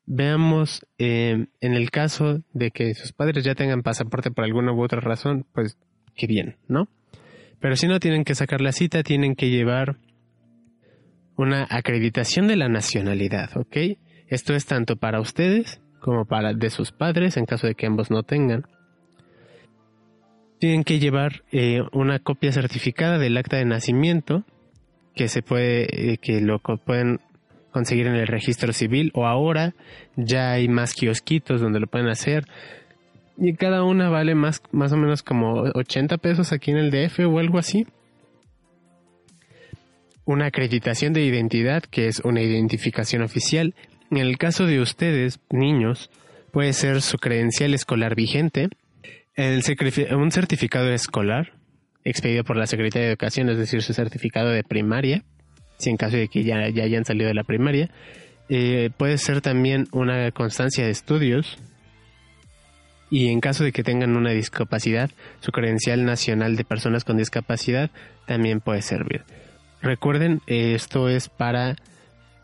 veamos 0.05 0.85
eh, 0.99 1.47
en 1.61 1.73
el 1.73 1.89
caso 1.89 2.43
de 2.53 2.69
que 2.69 2.93
sus 2.93 3.11
padres 3.11 3.43
ya 3.43 3.55
tengan 3.55 3.81
pasaporte 3.81 4.29
por 4.29 4.43
alguna 4.43 4.71
u 4.71 4.83
otra 4.83 4.99
razón, 4.99 5.47
pues 5.51 5.79
qué 6.13 6.27
bien, 6.27 6.57
¿no? 6.67 6.87
Pero 7.63 7.77
si 7.77 7.87
no 7.87 8.01
tienen 8.01 8.25
que 8.25 8.35
sacar 8.35 8.59
la 8.59 8.73
cita, 8.73 9.03
tienen 9.03 9.35
que 9.35 9.49
llevar 9.49 9.95
una 11.37 11.65
acreditación 11.69 12.45
de 12.49 12.57
la 12.57 12.67
nacionalidad, 12.67 13.55
¿ok? 13.55 13.77
Esto 14.27 14.53
es 14.53 14.65
tanto 14.65 14.97
para 14.97 15.21
ustedes 15.21 15.79
como 16.01 16.25
para 16.25 16.53
de 16.53 16.69
sus 16.69 16.91
padres 16.91 17.37
en 17.37 17.45
caso 17.45 17.65
de 17.65 17.75
que 17.75 17.85
ambos 17.85 18.11
no 18.11 18.23
tengan 18.23 18.65
tienen 20.59 20.83
que 20.83 20.99
llevar 20.99 21.43
eh, 21.53 21.83
una 21.93 22.19
copia 22.19 22.51
certificada 22.51 23.17
del 23.17 23.37
acta 23.37 23.55
de 23.55 23.65
nacimiento 23.65 24.43
que 25.15 25.29
se 25.29 25.41
puede 25.41 26.11
eh, 26.11 26.17
que 26.17 26.41
lo 26.41 26.59
pueden 26.59 27.21
conseguir 27.71 28.07
en 28.07 28.15
el 28.15 28.27
registro 28.27 28.73
civil 28.73 29.09
o 29.13 29.25
ahora 29.25 29.73
ya 30.17 30.51
hay 30.51 30.67
más 30.67 30.93
kiosquitos 30.93 31.61
donde 31.61 31.79
lo 31.79 31.87
pueden 31.87 32.09
hacer 32.09 32.43
y 33.37 33.53
cada 33.53 33.83
una 33.83 34.09
vale 34.09 34.35
más 34.35 34.61
más 34.71 34.91
o 34.91 34.97
menos 34.97 35.23
como 35.23 35.63
80 35.73 36.17
pesos 36.17 36.51
aquí 36.51 36.71
en 36.71 36.77
el 36.77 36.91
DF 36.91 37.19
o 37.27 37.39
algo 37.39 37.57
así 37.57 37.87
una 40.25 40.45
acreditación 40.45 41.13
de 41.13 41.23
identidad 41.23 41.83
que 41.83 42.07
es 42.07 42.19
una 42.19 42.41
identificación 42.41 43.21
oficial 43.21 43.75
en 44.11 44.17
el 44.17 44.37
caso 44.37 44.65
de 44.65 44.79
ustedes 44.79 45.39
niños 45.49 46.09
puede 46.51 46.73
ser 46.73 47.01
su 47.01 47.17
credencial 47.17 47.73
escolar 47.73 48.15
vigente 48.15 48.69
un 49.35 50.31
certificado 50.31 50.91
escolar 50.91 51.53
expedido 52.03 52.43
por 52.43 52.57
la 52.57 52.67
Secretaría 52.67 53.07
de 53.07 53.11
Educación, 53.13 53.49
es 53.49 53.57
decir, 53.57 53.81
su 53.81 53.93
certificado 53.93 54.49
de 54.49 54.63
primaria, 54.63 55.23
si 55.77 55.89
en 55.89 55.97
caso 55.97 56.17
de 56.17 56.27
que 56.27 56.43
ya, 56.43 56.57
hayan 56.57 57.05
salido 57.05 57.27
de 57.27 57.33
la 57.33 57.43
primaria. 57.43 57.89
Eh, 58.49 58.89
puede 58.97 59.17
ser 59.17 59.41
también 59.41 59.87
una 59.91 60.31
constancia 60.31 60.85
de 60.85 60.91
estudios 60.91 61.57
y 63.13 63.27
en 63.27 63.41
caso 63.41 63.63
de 63.63 63.71
que 63.71 63.83
tengan 63.83 64.17
una 64.17 64.31
discapacidad, 64.31 65.11
su 65.39 65.51
credencial 65.51 66.03
nacional 66.03 66.55
de 66.55 66.63
personas 66.63 67.03
con 67.03 67.15
discapacidad 67.15 67.91
también 68.25 68.59
puede 68.59 68.81
servir. 68.81 69.23
Recuerden, 69.83 70.41
esto 70.47 71.09
es 71.09 71.29
para, 71.29 71.75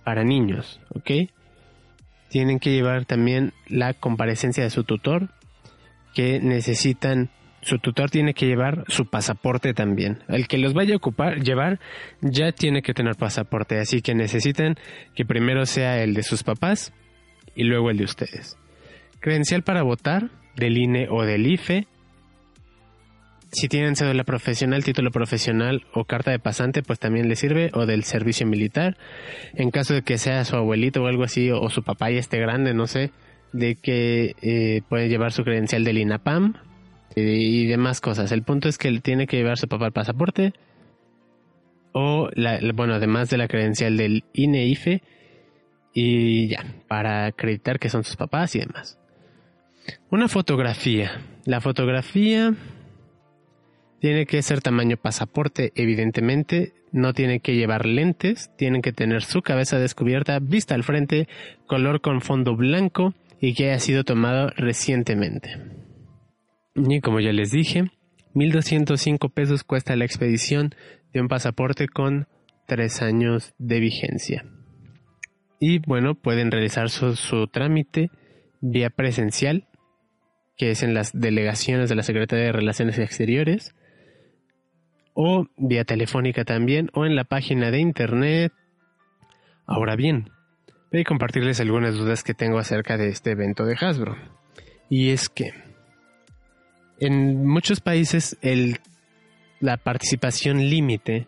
para 0.04 0.24
niños, 0.24 0.80
¿ok? 0.94 1.32
Tienen 2.30 2.60
que 2.60 2.72
llevar 2.72 3.06
también 3.06 3.52
la 3.68 3.96
comparecencia 3.96 4.64
de 4.64 4.70
su 4.70 4.84
tutor 4.84 5.30
que 6.14 6.40
necesitan 6.40 7.32
su 7.62 7.80
tutor 7.80 8.12
tiene 8.12 8.36
que 8.36 8.46
llevar 8.46 8.84
su 8.90 9.08
pasaporte 9.08 9.74
también. 9.74 10.20
El 10.28 10.48
que 10.48 10.60
los 10.60 10.76
vaya 10.76 10.94
a 10.94 10.98
ocupar, 10.98 11.42
llevar, 11.42 11.80
ya 12.22 12.52
tiene 12.52 12.84
que 12.84 12.94
tener 12.94 13.16
pasaporte. 13.16 13.80
Así 13.80 14.04
que 14.04 14.14
necesitan 14.14 14.76
que 15.16 15.26
primero 15.26 15.66
sea 15.66 16.04
el 16.04 16.14
de 16.14 16.22
sus 16.22 16.44
papás 16.44 16.94
y 17.56 17.64
luego 17.64 17.90
el 17.90 17.98
de 17.98 18.04
ustedes. 18.04 18.56
Credencial 19.20 19.64
para 19.64 19.82
votar 19.82 20.30
del 20.60 20.78
INE 20.78 21.08
o 21.10 21.24
del 21.24 21.48
IFE. 21.48 21.88
Si 23.52 23.67
tienen 23.67 23.95
cédula 23.95 24.24
profesional, 24.24 24.84
título 24.84 25.10
profesional 25.10 25.84
o 25.93 26.06
carta 26.06 26.30
de 26.30 26.39
pasante, 26.39 26.84
pues 26.84 27.00
también 27.00 27.28
les 27.28 27.39
sirve, 27.39 27.72
o 27.74 27.88
del 27.88 28.04
servicio 28.04 28.45
militar. 28.45 28.98
En 29.56 29.72
caso 29.72 29.95
de 29.95 30.04
que 30.04 30.19
sea 30.19 30.45
su 30.45 30.56
abuelito 30.56 31.02
o 31.02 31.08
algo 31.08 31.24
así, 31.24 31.50
o, 31.50 31.67
su 31.69 31.84
papá 31.84 32.12
y 32.12 32.17
esté 32.17 32.38
grande, 32.39 32.76
no 32.76 32.86
sé, 32.86 33.12
de 33.52 33.76
que 33.76 34.36
eh, 34.41 34.82
puede 34.88 35.10
llevar 35.10 35.32
su 35.32 35.43
credencial 35.43 35.84
del 35.84 35.98
INAPAM 35.98 36.54
y 37.15 37.65
demás 37.65 38.02
cosas. 38.02 38.32
El 38.32 38.43
punto 38.43 38.69
es 38.69 38.78
que 38.78 38.88
él 38.88 39.02
tiene 39.02 39.26
que 39.26 39.38
llevar 39.38 39.58
su 39.58 39.67
papá 39.67 39.88
el 39.88 39.93
pasaporte 39.93 40.54
o, 41.91 42.30
la, 42.34 42.60
bueno, 42.74 42.93
además 42.93 43.30
de 43.30 43.38
la 43.38 43.48
credencial 43.48 43.98
del 43.98 44.24
INEIFE 44.34 45.02
y 45.93 46.48
ya, 46.50 46.63
para 46.88 47.26
acreditar 47.26 47.80
que 47.80 47.89
son 47.89 48.04
sus 48.04 48.15
papás 48.15 48.56
y 48.56 48.60
demás. 48.60 48.99
Una 50.10 50.28
fotografía. 50.28 51.22
La 51.46 51.62
fotografía 51.62 52.54
tiene 54.00 54.26
que 54.26 54.42
ser 54.42 54.62
tamaño 54.62 54.98
pasaporte, 54.98 55.72
evidentemente. 55.76 56.74
No 56.92 57.13
tiene 57.13 57.39
que 57.39 57.56
llevar 57.56 57.86
lentes, 57.86 58.50
tienen 58.58 58.82
que 58.82 58.94
tener 58.94 59.24
su 59.24 59.42
cabeza 59.42 59.78
descubierta, 59.78 60.39
vista 60.39 60.74
al 60.76 60.84
frente, 60.84 61.28
color 61.68 62.02
con 62.02 62.22
fondo 62.22 62.56
blanco 62.56 63.13
y 63.39 63.54
que 63.54 63.70
haya 63.70 63.80
sido 63.80 64.04
tomado 64.04 64.50
recientemente. 64.56 65.50
Y 66.76 67.02
como 67.02 67.20
ya 67.20 67.32
les 67.32 67.52
dije, 67.52 67.92
1.205 68.34 69.32
pesos 69.32 69.63
cuesta 69.63 69.96
la 69.96 70.06
expedición 70.06 70.74
de 71.13 71.22
un 71.22 71.28
pasaporte 71.28 71.88
con 71.88 72.28
3 72.68 73.02
años 73.02 73.54
de 73.58 73.80
vigencia. 73.80 74.46
Y 75.60 75.80
bueno, 75.80 76.15
pueden 76.15 76.52
realizar 76.52 76.89
su, 76.89 77.15
su 77.15 77.48
trámite 77.48 78.10
vía 78.62 78.89
presencial, 78.89 79.68
que 80.60 80.72
es 80.72 80.84
en 80.84 80.93
las 80.93 81.13
delegaciones 81.13 81.88
de 81.88 81.95
la 81.95 82.04
Secretaría 82.04 82.48
de 82.48 82.52
Relaciones 82.52 83.00
Exteriores, 83.00 83.74
o 85.13 85.48
vía 85.56 85.86
telefónica 85.86 86.43
también, 86.43 86.89
o 86.93 87.06
en 87.06 87.15
la 87.15 87.24
página 87.24 87.72
de 87.72 87.80
internet. 87.80 88.52
Ahora 89.65 89.95
bien, 89.95 90.30
voy 90.91 91.02
a 91.02 91.06
compartirles 91.06 91.62
algunas 91.62 91.95
dudas 91.95 92.24
que 92.24 92.34
tengo 92.34 92.60
acerca 92.60 92.98
de 92.98 93.08
este 93.08 93.32
evento 93.32 93.63
de 93.63 93.78
Hasbro. 93.80 94.17
Y 94.89 95.12
es 95.12 95.30
que 95.30 95.54
en 97.00 97.48
muchos 97.48 97.80
países 97.80 98.38
el, 98.41 98.80
la 99.62 99.78
participación 99.78 100.69
límite 100.69 101.28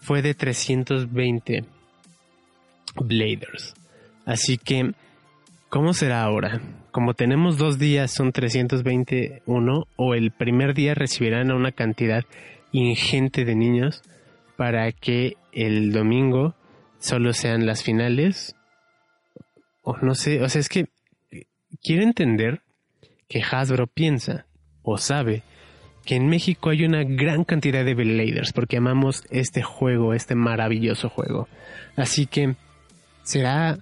fue 0.00 0.22
de 0.22 0.32
320 0.32 1.64
Bladers. 2.96 3.74
Así 4.24 4.56
que, 4.56 4.92
¿cómo 5.74 5.92
será 5.92 6.22
ahora? 6.22 6.60
Como 6.92 7.14
tenemos 7.14 7.58
dos 7.58 7.80
días, 7.80 8.12
son 8.12 8.30
321, 8.30 9.88
o 9.96 10.14
el 10.14 10.30
primer 10.30 10.72
día 10.72 10.94
recibirán 10.94 11.50
una 11.50 11.72
cantidad 11.72 12.22
ingente 12.70 13.44
de 13.44 13.56
niños 13.56 14.00
para 14.56 14.92
que 14.92 15.36
el 15.50 15.90
domingo 15.90 16.54
solo 17.00 17.32
sean 17.32 17.66
las 17.66 17.82
finales 17.82 18.54
o 19.82 19.96
no 19.96 20.14
sé, 20.14 20.42
o 20.42 20.48
sea, 20.48 20.60
es 20.60 20.68
que 20.68 20.86
quiero 21.82 22.04
entender 22.04 22.60
que 23.28 23.42
Hasbro 23.42 23.88
piensa 23.88 24.46
o 24.84 24.96
sabe 24.96 25.42
que 26.06 26.14
en 26.14 26.28
México 26.28 26.70
hay 26.70 26.84
una 26.84 27.02
gran 27.02 27.42
cantidad 27.42 27.84
de 27.84 27.94
Bladers 27.94 28.52
porque 28.52 28.76
amamos 28.76 29.24
este 29.28 29.62
juego, 29.64 30.14
este 30.14 30.36
maravilloso 30.36 31.08
juego. 31.08 31.48
Así 31.96 32.26
que 32.26 32.54
será 33.24 33.80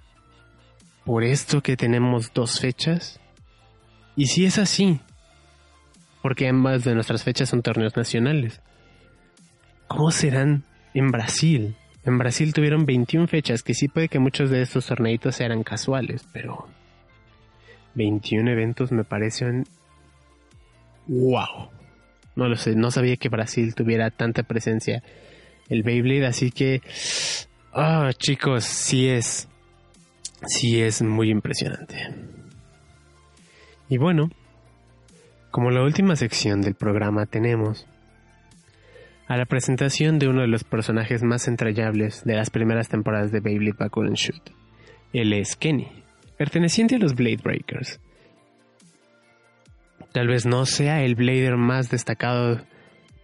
por 1.05 1.23
esto 1.23 1.61
que 1.61 1.77
tenemos 1.77 2.33
dos 2.33 2.59
fechas? 2.59 3.19
Y 4.15 4.27
si 4.27 4.45
es 4.45 4.57
así, 4.57 4.99
porque 6.21 6.47
ambas 6.47 6.83
de 6.83 6.95
nuestras 6.95 7.23
fechas 7.23 7.49
son 7.49 7.61
torneos 7.61 7.97
nacionales, 7.97 8.61
¿cómo 9.87 10.11
serán 10.11 10.63
en 10.93 11.11
Brasil? 11.11 11.75
En 12.05 12.17
Brasil 12.17 12.53
tuvieron 12.53 12.85
21 12.85 13.27
fechas, 13.27 13.63
que 13.63 13.73
sí 13.73 13.87
puede 13.87 14.09
que 14.09 14.19
muchos 14.19 14.49
de 14.49 14.61
estos 14.61 14.85
torneitos 14.85 15.39
eran 15.39 15.63
casuales, 15.63 16.25
pero 16.31 16.67
21 17.95 18.51
eventos 18.51 18.91
me 18.91 19.03
parecen 19.03 19.65
wow. 21.07 21.69
No 22.35 22.49
lo 22.49 22.55
sé, 22.55 22.75
no 22.75 22.91
sabía 22.91 23.17
que 23.17 23.29
Brasil 23.29 23.75
tuviera 23.75 24.09
tanta 24.09 24.43
presencia 24.43 25.03
el 25.69 25.83
Beyblade, 25.83 26.25
así 26.25 26.51
que 26.51 26.81
ah, 27.73 28.11
chicos, 28.17 28.65
sí 28.65 29.07
es 29.07 29.47
sí 30.47 30.81
es 30.81 31.01
muy 31.01 31.29
impresionante. 31.29 31.97
Y 33.89 33.97
bueno, 33.97 34.29
como 35.51 35.69
la 35.71 35.83
última 35.83 36.15
sección 36.15 36.61
del 36.61 36.75
programa 36.75 37.25
tenemos 37.25 37.87
a 39.27 39.37
la 39.37 39.45
presentación 39.45 40.19
de 40.19 40.27
uno 40.27 40.41
de 40.41 40.47
los 40.47 40.63
personajes 40.63 41.23
más 41.23 41.47
entrañables 41.47 42.23
de 42.23 42.35
las 42.35 42.49
primeras 42.49 42.89
temporadas 42.89 43.31
de 43.31 43.39
Beyblade 43.39 43.77
Backwood 43.77 44.07
and 44.07 44.15
Shoot. 44.15 44.49
Él 45.13 45.33
es 45.33 45.55
Kenny, 45.55 45.87
perteneciente 46.37 46.95
a 46.95 46.99
los 46.99 47.15
Blade 47.15 47.39
Breakers. 47.43 47.99
Tal 50.11 50.27
vez 50.27 50.45
no 50.45 50.65
sea 50.65 51.03
el 51.03 51.15
Blader 51.15 51.57
más 51.57 51.89
destacado 51.89 52.61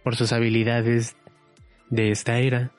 por 0.02 0.16
sus 0.16 0.32
habilidades 0.32 1.16
de 1.88 2.10
esta 2.10 2.38
era, 2.38 2.72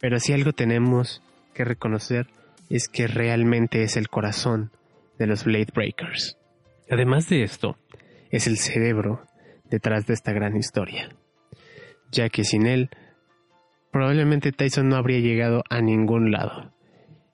pero 0.00 0.18
si 0.18 0.32
algo 0.32 0.52
tenemos 0.52 1.22
que 1.54 1.64
reconocer 1.64 2.28
es 2.74 2.88
que 2.88 3.06
realmente 3.06 3.82
es 3.82 3.96
el 3.96 4.08
corazón 4.08 4.72
de 5.18 5.26
los 5.26 5.44
Blade 5.44 5.72
Breakers. 5.74 6.38
Además 6.90 7.28
de 7.28 7.42
esto, 7.42 7.78
es 8.30 8.46
el 8.46 8.58
cerebro 8.58 9.26
detrás 9.70 10.06
de 10.06 10.14
esta 10.14 10.32
gran 10.32 10.56
historia 10.56 11.10
ya 12.12 12.28
que 12.28 12.44
sin 12.44 12.66
él 12.66 12.90
probablemente 13.90 14.52
Tyson 14.52 14.88
no 14.88 14.96
habría 14.96 15.18
llegado 15.18 15.64
a 15.68 15.80
ningún 15.80 16.30
lado. 16.30 16.72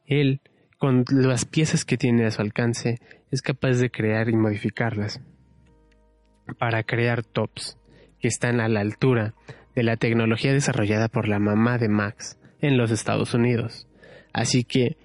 Él, 0.06 0.40
con 0.78 1.04
las 1.10 1.44
piezas 1.44 1.84
que 1.84 1.98
tiene 1.98 2.24
a 2.24 2.30
su 2.30 2.40
alcance, 2.40 2.98
es 3.30 3.42
capaz 3.42 3.74
de 3.78 3.90
crear 3.90 4.30
y 4.30 4.36
modificarlas 4.36 5.20
para 6.58 6.82
crear 6.82 7.22
tops 7.22 7.78
que 8.20 8.28
están 8.28 8.60
a 8.60 8.68
la 8.68 8.80
altura 8.80 9.34
de 9.74 9.82
la 9.82 9.96
tecnología 9.96 10.52
desarrollada 10.52 11.08
por 11.08 11.28
la 11.28 11.38
mamá 11.38 11.78
de 11.78 11.88
Max 11.88 12.38
en 12.60 12.78
los 12.78 12.90
Estados 12.90 13.34
Unidos. 13.34 13.86
Así 14.32 14.64
que 14.64 14.96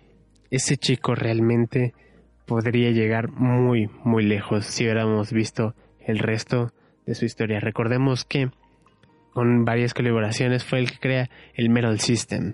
ese 0.55 0.77
chico 0.77 1.15
realmente 1.15 1.93
podría 2.45 2.91
llegar 2.91 3.31
muy, 3.31 3.89
muy 4.03 4.23
lejos 4.23 4.65
si 4.65 4.83
hubiéramos 4.83 5.33
visto 5.33 5.73
el 5.99 6.19
resto 6.19 6.71
de 7.05 7.15
su 7.15 7.25
historia. 7.25 7.59
Recordemos 7.59 8.23
que 8.23 8.51
con 9.33 9.65
varias 9.65 9.95
colaboraciones, 9.95 10.63
fue 10.63 10.77
el 10.77 10.91
que 10.91 10.99
crea 10.99 11.29
el 11.55 11.69
Metal 11.69 11.99
System. 11.99 12.53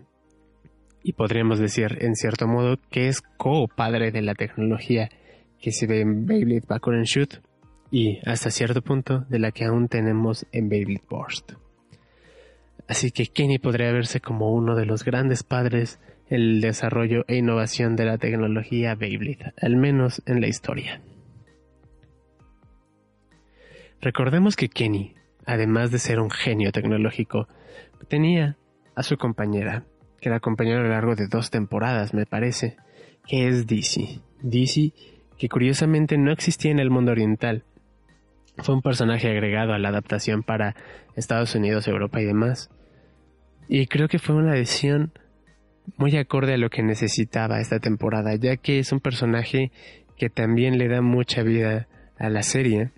Y 1.04 1.12
podríamos 1.12 1.60
decir, 1.60 1.98
en 2.00 2.16
cierto 2.16 2.48
modo, 2.48 2.78
que 2.90 3.10
es 3.10 3.22
co-padre 3.22 4.12
de 4.12 4.22
la 4.22 4.34
tecnología 4.34 5.10
que 5.62 5.74
se 5.74 5.86
ve 5.86 6.00
en 6.00 6.26
Beyblade 6.26 6.64
Backward 6.68 6.98
and 6.98 7.06
Shoot 7.06 7.42
y 7.92 8.20
hasta 8.26 8.50
cierto 8.50 8.82
punto 8.82 9.26
de 9.30 9.40
la 9.40 9.52
que 9.52 9.66
aún 9.66 9.90
tenemos 9.90 10.46
en 10.54 10.70
Beyblade 10.70 11.04
Burst. 11.10 11.52
Así 12.88 13.12
que 13.12 13.28
Kenny 13.28 13.60
podría 13.60 13.92
verse 13.92 14.22
como 14.22 14.54
uno 14.54 14.76
de 14.76 14.86
los 14.86 15.04
grandes 15.04 15.44
padres 15.44 16.00
el 16.30 16.62
desarrollo 16.62 17.26
e 17.28 17.38
innovación 17.38 17.96
de 17.96 18.06
la 18.06 18.18
tecnología 18.18 18.96
Beyblade, 18.96 19.54
al 19.62 19.76
menos 19.76 20.22
en 20.26 20.42
la 20.42 20.48
historia. 20.48 21.02
Recordemos 24.02 24.56
que 24.56 24.70
Kenny 24.70 25.16
además 25.50 25.90
de 25.90 25.98
ser 25.98 26.20
un 26.20 26.30
genio 26.30 26.72
tecnológico, 26.72 27.48
tenía 28.08 28.56
a 28.96 29.02
su 29.02 29.18
compañera, 29.18 29.84
que 30.22 30.30
la 30.30 30.36
acompañó 30.38 30.78
a 30.78 30.82
lo 30.82 30.90
largo 30.90 31.16
de 31.16 31.28
dos 31.28 31.50
temporadas, 31.50 32.14
me 32.14 32.28
parece, 32.28 32.78
que 33.26 33.48
es 33.48 33.66
Dizzy. 33.66 34.22
Dizzy, 34.44 34.94
que 35.40 35.50
curiosamente 35.50 36.20
no 36.20 36.32
existía 36.32 36.70
en 36.70 36.80
el 36.80 36.92
mundo 36.92 37.12
oriental. 37.12 37.64
Fue 38.58 38.76
un 38.76 38.84
personaje 38.84 39.30
agregado 39.30 39.74
a 39.74 39.80
la 39.80 39.90
adaptación 39.90 40.44
para 40.44 40.76
Estados 41.16 41.56
Unidos, 41.56 41.88
Europa 41.88 42.22
y 42.22 42.26
demás. 42.26 42.70
Y 43.68 43.88
creo 43.88 44.08
que 44.08 44.20
fue 44.20 44.36
una 44.36 44.54
decisión 44.54 45.14
muy 45.98 46.16
acorde 46.18 46.54
a 46.54 46.58
lo 46.58 46.70
que 46.70 46.84
necesitaba 46.84 47.60
esta 47.60 47.80
temporada, 47.80 48.36
ya 48.36 48.58
que 48.58 48.80
es 48.80 48.92
un 48.92 49.00
personaje 49.00 49.72
que 50.18 50.30
también 50.30 50.78
le 50.78 50.88
da 50.88 51.02
mucha 51.02 51.44
vida 51.44 51.88
a 52.18 52.30
la 52.30 52.44
serie 52.44 52.92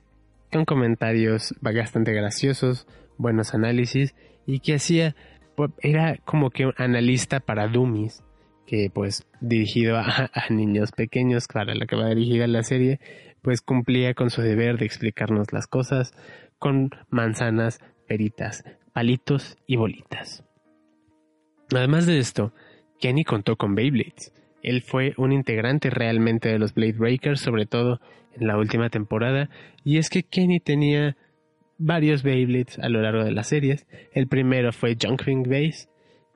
con 0.52 0.66
comentarios 0.66 1.56
bastante 1.62 2.12
graciosos, 2.14 2.88
buenos 3.18 3.54
análisis 3.54 4.16
y 4.46 4.60
que 4.60 4.76
hacía 4.76 5.16
pues, 5.56 5.72
era 5.82 6.18
como 6.26 6.50
que 6.50 6.66
un 6.66 6.74
analista 6.78 7.40
para 7.40 7.68
dummies 7.68 8.24
que 8.66 8.90
pues 8.94 9.28
dirigido 9.40 9.98
a, 9.98 10.30
niños 10.50 10.92
pequeños 10.92 11.48
para 11.48 11.76
lo 11.76 11.86
que 11.86 11.96
va 11.96 12.10
dirigida 12.10 12.48
la 12.48 12.64
serie 12.64 13.00
pues 13.42 13.62
cumplía 13.62 14.14
con 14.14 14.30
su 14.30 14.42
deber 14.42 14.78
de 14.78 14.86
explicarnos 14.86 15.52
las 15.52 15.68
cosas 15.68 16.14
con 16.60 16.92
manzanas, 17.10 17.80
peritas, 18.08 18.64
palitos 18.94 19.58
y 19.66 19.78
bolitas. 19.78 20.44
Además 21.74 22.06
de 22.06 22.20
esto, 22.20 22.54
Kenny 23.02 23.26
contó 23.26 23.58
con 23.58 23.76
Beyblades. 23.76 24.32
Él 24.64 24.82
fue 24.82 25.14
un 25.18 25.34
integrante 25.34 25.90
realmente 25.90 26.50
de 26.50 26.60
los 26.60 26.74
Blade 26.74 26.94
Breakers, 26.94 27.42
sobre 27.42 27.66
todo 27.66 28.00
en 28.40 28.48
la 28.48 28.58
última 28.58 28.90
temporada, 28.90 29.50
y 29.84 29.98
es 29.98 30.10
que 30.10 30.24
Kenny 30.24 30.60
tenía 30.60 31.18
varios 31.78 32.24
Beyblades 32.24 32.80
a 32.80 32.88
lo 32.88 33.02
largo 33.02 33.26
de 33.26 33.32
las 33.32 33.48
series. 33.48 33.88
El 34.14 34.28
primero 34.28 34.72
fue 34.72 34.96
Junkling 35.02 35.44
Base, 35.44 35.90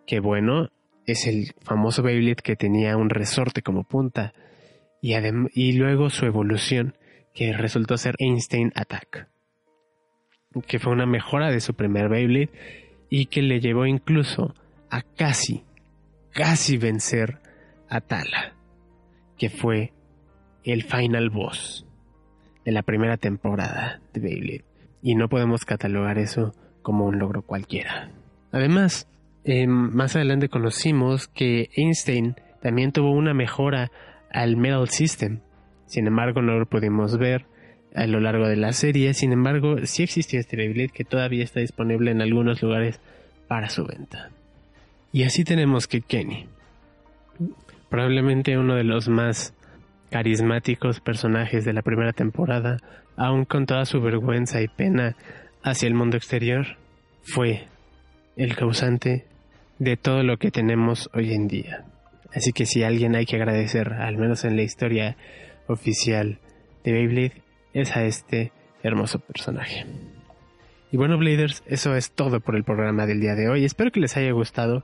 que 0.07 0.19
bueno, 0.19 0.69
es 1.05 1.27
el 1.27 1.53
famoso 1.61 2.01
Beyblade 2.01 2.41
que 2.43 2.55
tenía 2.55 2.97
un 2.97 3.09
resorte 3.09 3.61
como 3.61 3.83
punta, 3.83 4.33
y, 5.01 5.13
y 5.53 5.73
luego 5.73 6.09
su 6.09 6.25
evolución, 6.25 6.95
que 7.35 7.53
resultó 7.53 7.97
ser 7.97 8.15
Einstein 8.17 8.71
Attack, 8.75 9.27
que 10.67 10.79
fue 10.79 10.93
una 10.93 11.05
mejora 11.05 11.51
de 11.51 11.59
su 11.59 11.75
primer 11.75 12.09
Beyblade 12.09 12.49
y 13.09 13.27
que 13.27 13.41
le 13.41 13.59
llevó 13.59 13.85
incluso 13.85 14.55
a 14.89 15.01
casi, 15.01 15.63
casi 16.35 16.77
vencer 16.77 17.39
a 17.89 18.01
Tala, 18.01 18.53
que 19.37 19.49
fue 19.49 19.93
el 20.65 20.83
final 20.83 21.29
boss 21.29 21.87
de 22.65 22.73
la 22.73 22.83
primera 22.83 23.15
temporada 23.15 24.01
de 24.13 24.19
Beyblade. 24.19 24.65
Y 25.01 25.15
no 25.15 25.29
podemos 25.29 25.63
catalogar 25.63 26.17
eso 26.17 26.53
como 26.81 27.05
un 27.05 27.19
logro 27.19 27.41
cualquiera. 27.41 28.11
Además, 28.51 29.07
em, 29.45 29.69
más 29.69 30.15
adelante 30.17 30.49
conocimos 30.49 31.29
que 31.29 31.69
Einstein 31.73 32.35
también 32.61 32.91
tuvo 32.91 33.11
una 33.11 33.33
mejora 33.33 33.91
al 34.29 34.57
Metal 34.57 34.89
System. 34.89 35.39
Sin 35.85 36.05
embargo, 36.05 36.41
no 36.41 36.59
lo 36.59 36.65
pudimos 36.65 37.17
ver 37.17 37.45
a 37.95 38.07
lo 38.07 38.19
largo 38.19 38.47
de 38.47 38.57
la 38.57 38.73
serie. 38.73 39.13
Sin 39.13 39.31
embargo, 39.31 39.77
sí 39.85 40.03
existía 40.03 40.41
este 40.41 40.57
Beyblade 40.57 40.89
que 40.89 41.05
todavía 41.05 41.45
está 41.45 41.61
disponible 41.61 42.11
en 42.11 42.21
algunos 42.21 42.61
lugares 42.61 42.99
para 43.47 43.69
su 43.69 43.85
venta. 43.85 44.31
Y 45.15 45.23
así 45.23 45.45
tenemos 45.45 45.87
que 45.87 46.01
Kenny, 46.01 46.45
probablemente 47.89 48.57
uno 48.57 48.75
de 48.75 48.83
los 48.83 49.07
más 49.07 49.53
carismáticos 50.09 50.99
personajes 50.99 51.63
de 51.63 51.71
la 51.71 51.83
primera 51.83 52.11
temporada, 52.11 52.79
aun 53.15 53.45
con 53.45 53.65
toda 53.65 53.85
su 53.85 54.01
vergüenza 54.01 54.61
y 54.61 54.67
pena 54.67 55.15
hacia 55.63 55.87
el 55.87 55.93
mundo 55.93 56.17
exterior, 56.17 56.65
fue 57.23 57.69
el 58.35 58.57
causante 58.57 59.25
de 59.79 59.95
todo 59.95 60.21
lo 60.21 60.35
que 60.35 60.51
tenemos 60.51 61.09
hoy 61.13 61.33
en 61.33 61.47
día. 61.47 61.85
Así 62.33 62.51
que 62.51 62.65
si 62.65 62.83
alguien 62.83 63.15
hay 63.15 63.25
que 63.25 63.37
agradecer, 63.37 63.93
al 63.93 64.17
menos 64.17 64.43
en 64.43 64.57
la 64.57 64.63
historia 64.63 65.15
oficial 65.67 66.39
de 66.83 66.91
Beyblade, 66.91 67.41
es 67.71 67.95
a 67.95 68.03
este 68.03 68.51
hermoso 68.83 69.19
personaje. 69.19 69.85
Y 70.91 70.97
bueno, 70.97 71.17
Bladers, 71.17 71.63
eso 71.67 71.95
es 71.95 72.11
todo 72.11 72.41
por 72.41 72.57
el 72.57 72.65
programa 72.65 73.05
del 73.05 73.21
día 73.21 73.35
de 73.35 73.47
hoy. 73.47 73.63
Espero 73.63 73.91
que 73.91 74.01
les 74.01 74.17
haya 74.17 74.33
gustado. 74.33 74.83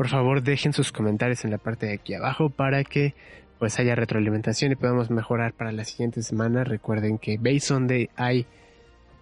Por 0.00 0.08
favor, 0.08 0.42
dejen 0.42 0.72
sus 0.72 0.92
comentarios 0.92 1.44
en 1.44 1.50
la 1.50 1.58
parte 1.58 1.84
de 1.84 1.92
aquí 1.92 2.14
abajo 2.14 2.48
para 2.48 2.84
que 2.84 3.12
pues 3.58 3.78
haya 3.78 3.94
retroalimentación 3.94 4.72
y 4.72 4.74
podamos 4.74 5.10
mejorar 5.10 5.52
para 5.52 5.72
la 5.72 5.84
siguiente 5.84 6.22
semana. 6.22 6.64
Recuerden 6.64 7.18
que 7.18 7.36
Base 7.36 7.60
Sunday 7.60 8.08
hay 8.16 8.46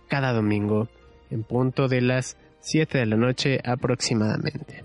cada 0.07 0.33
domingo 0.33 0.87
en 1.33 1.43
punto 1.43 1.89
de 1.89 2.01
las 2.01 2.37
7 2.61 2.97
de 2.97 3.07
la 3.07 3.17
noche 3.17 3.59
aproximadamente. 3.65 4.85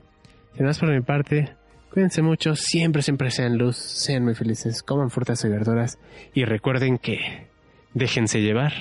Sin 0.56 0.65
más 0.65 0.79
por 0.79 0.89
mi 0.89 1.01
parte, 1.01 1.53
cuídense 1.91 2.23
mucho, 2.23 2.56
siempre, 2.56 3.03
siempre 3.03 3.29
sean 3.29 3.60
luz, 3.60 3.77
sean 3.77 4.23
muy 4.23 4.34
felices, 4.34 4.82
coman 4.82 5.12
frutas 5.12 5.45
y 5.45 5.47
verduras 5.47 5.99
y 6.34 6.43
recuerden 6.45 6.97
que 6.97 7.49
déjense 7.93 8.41
llevar 8.41 8.73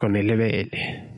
con 0.00 0.14
LBL. 0.14 1.13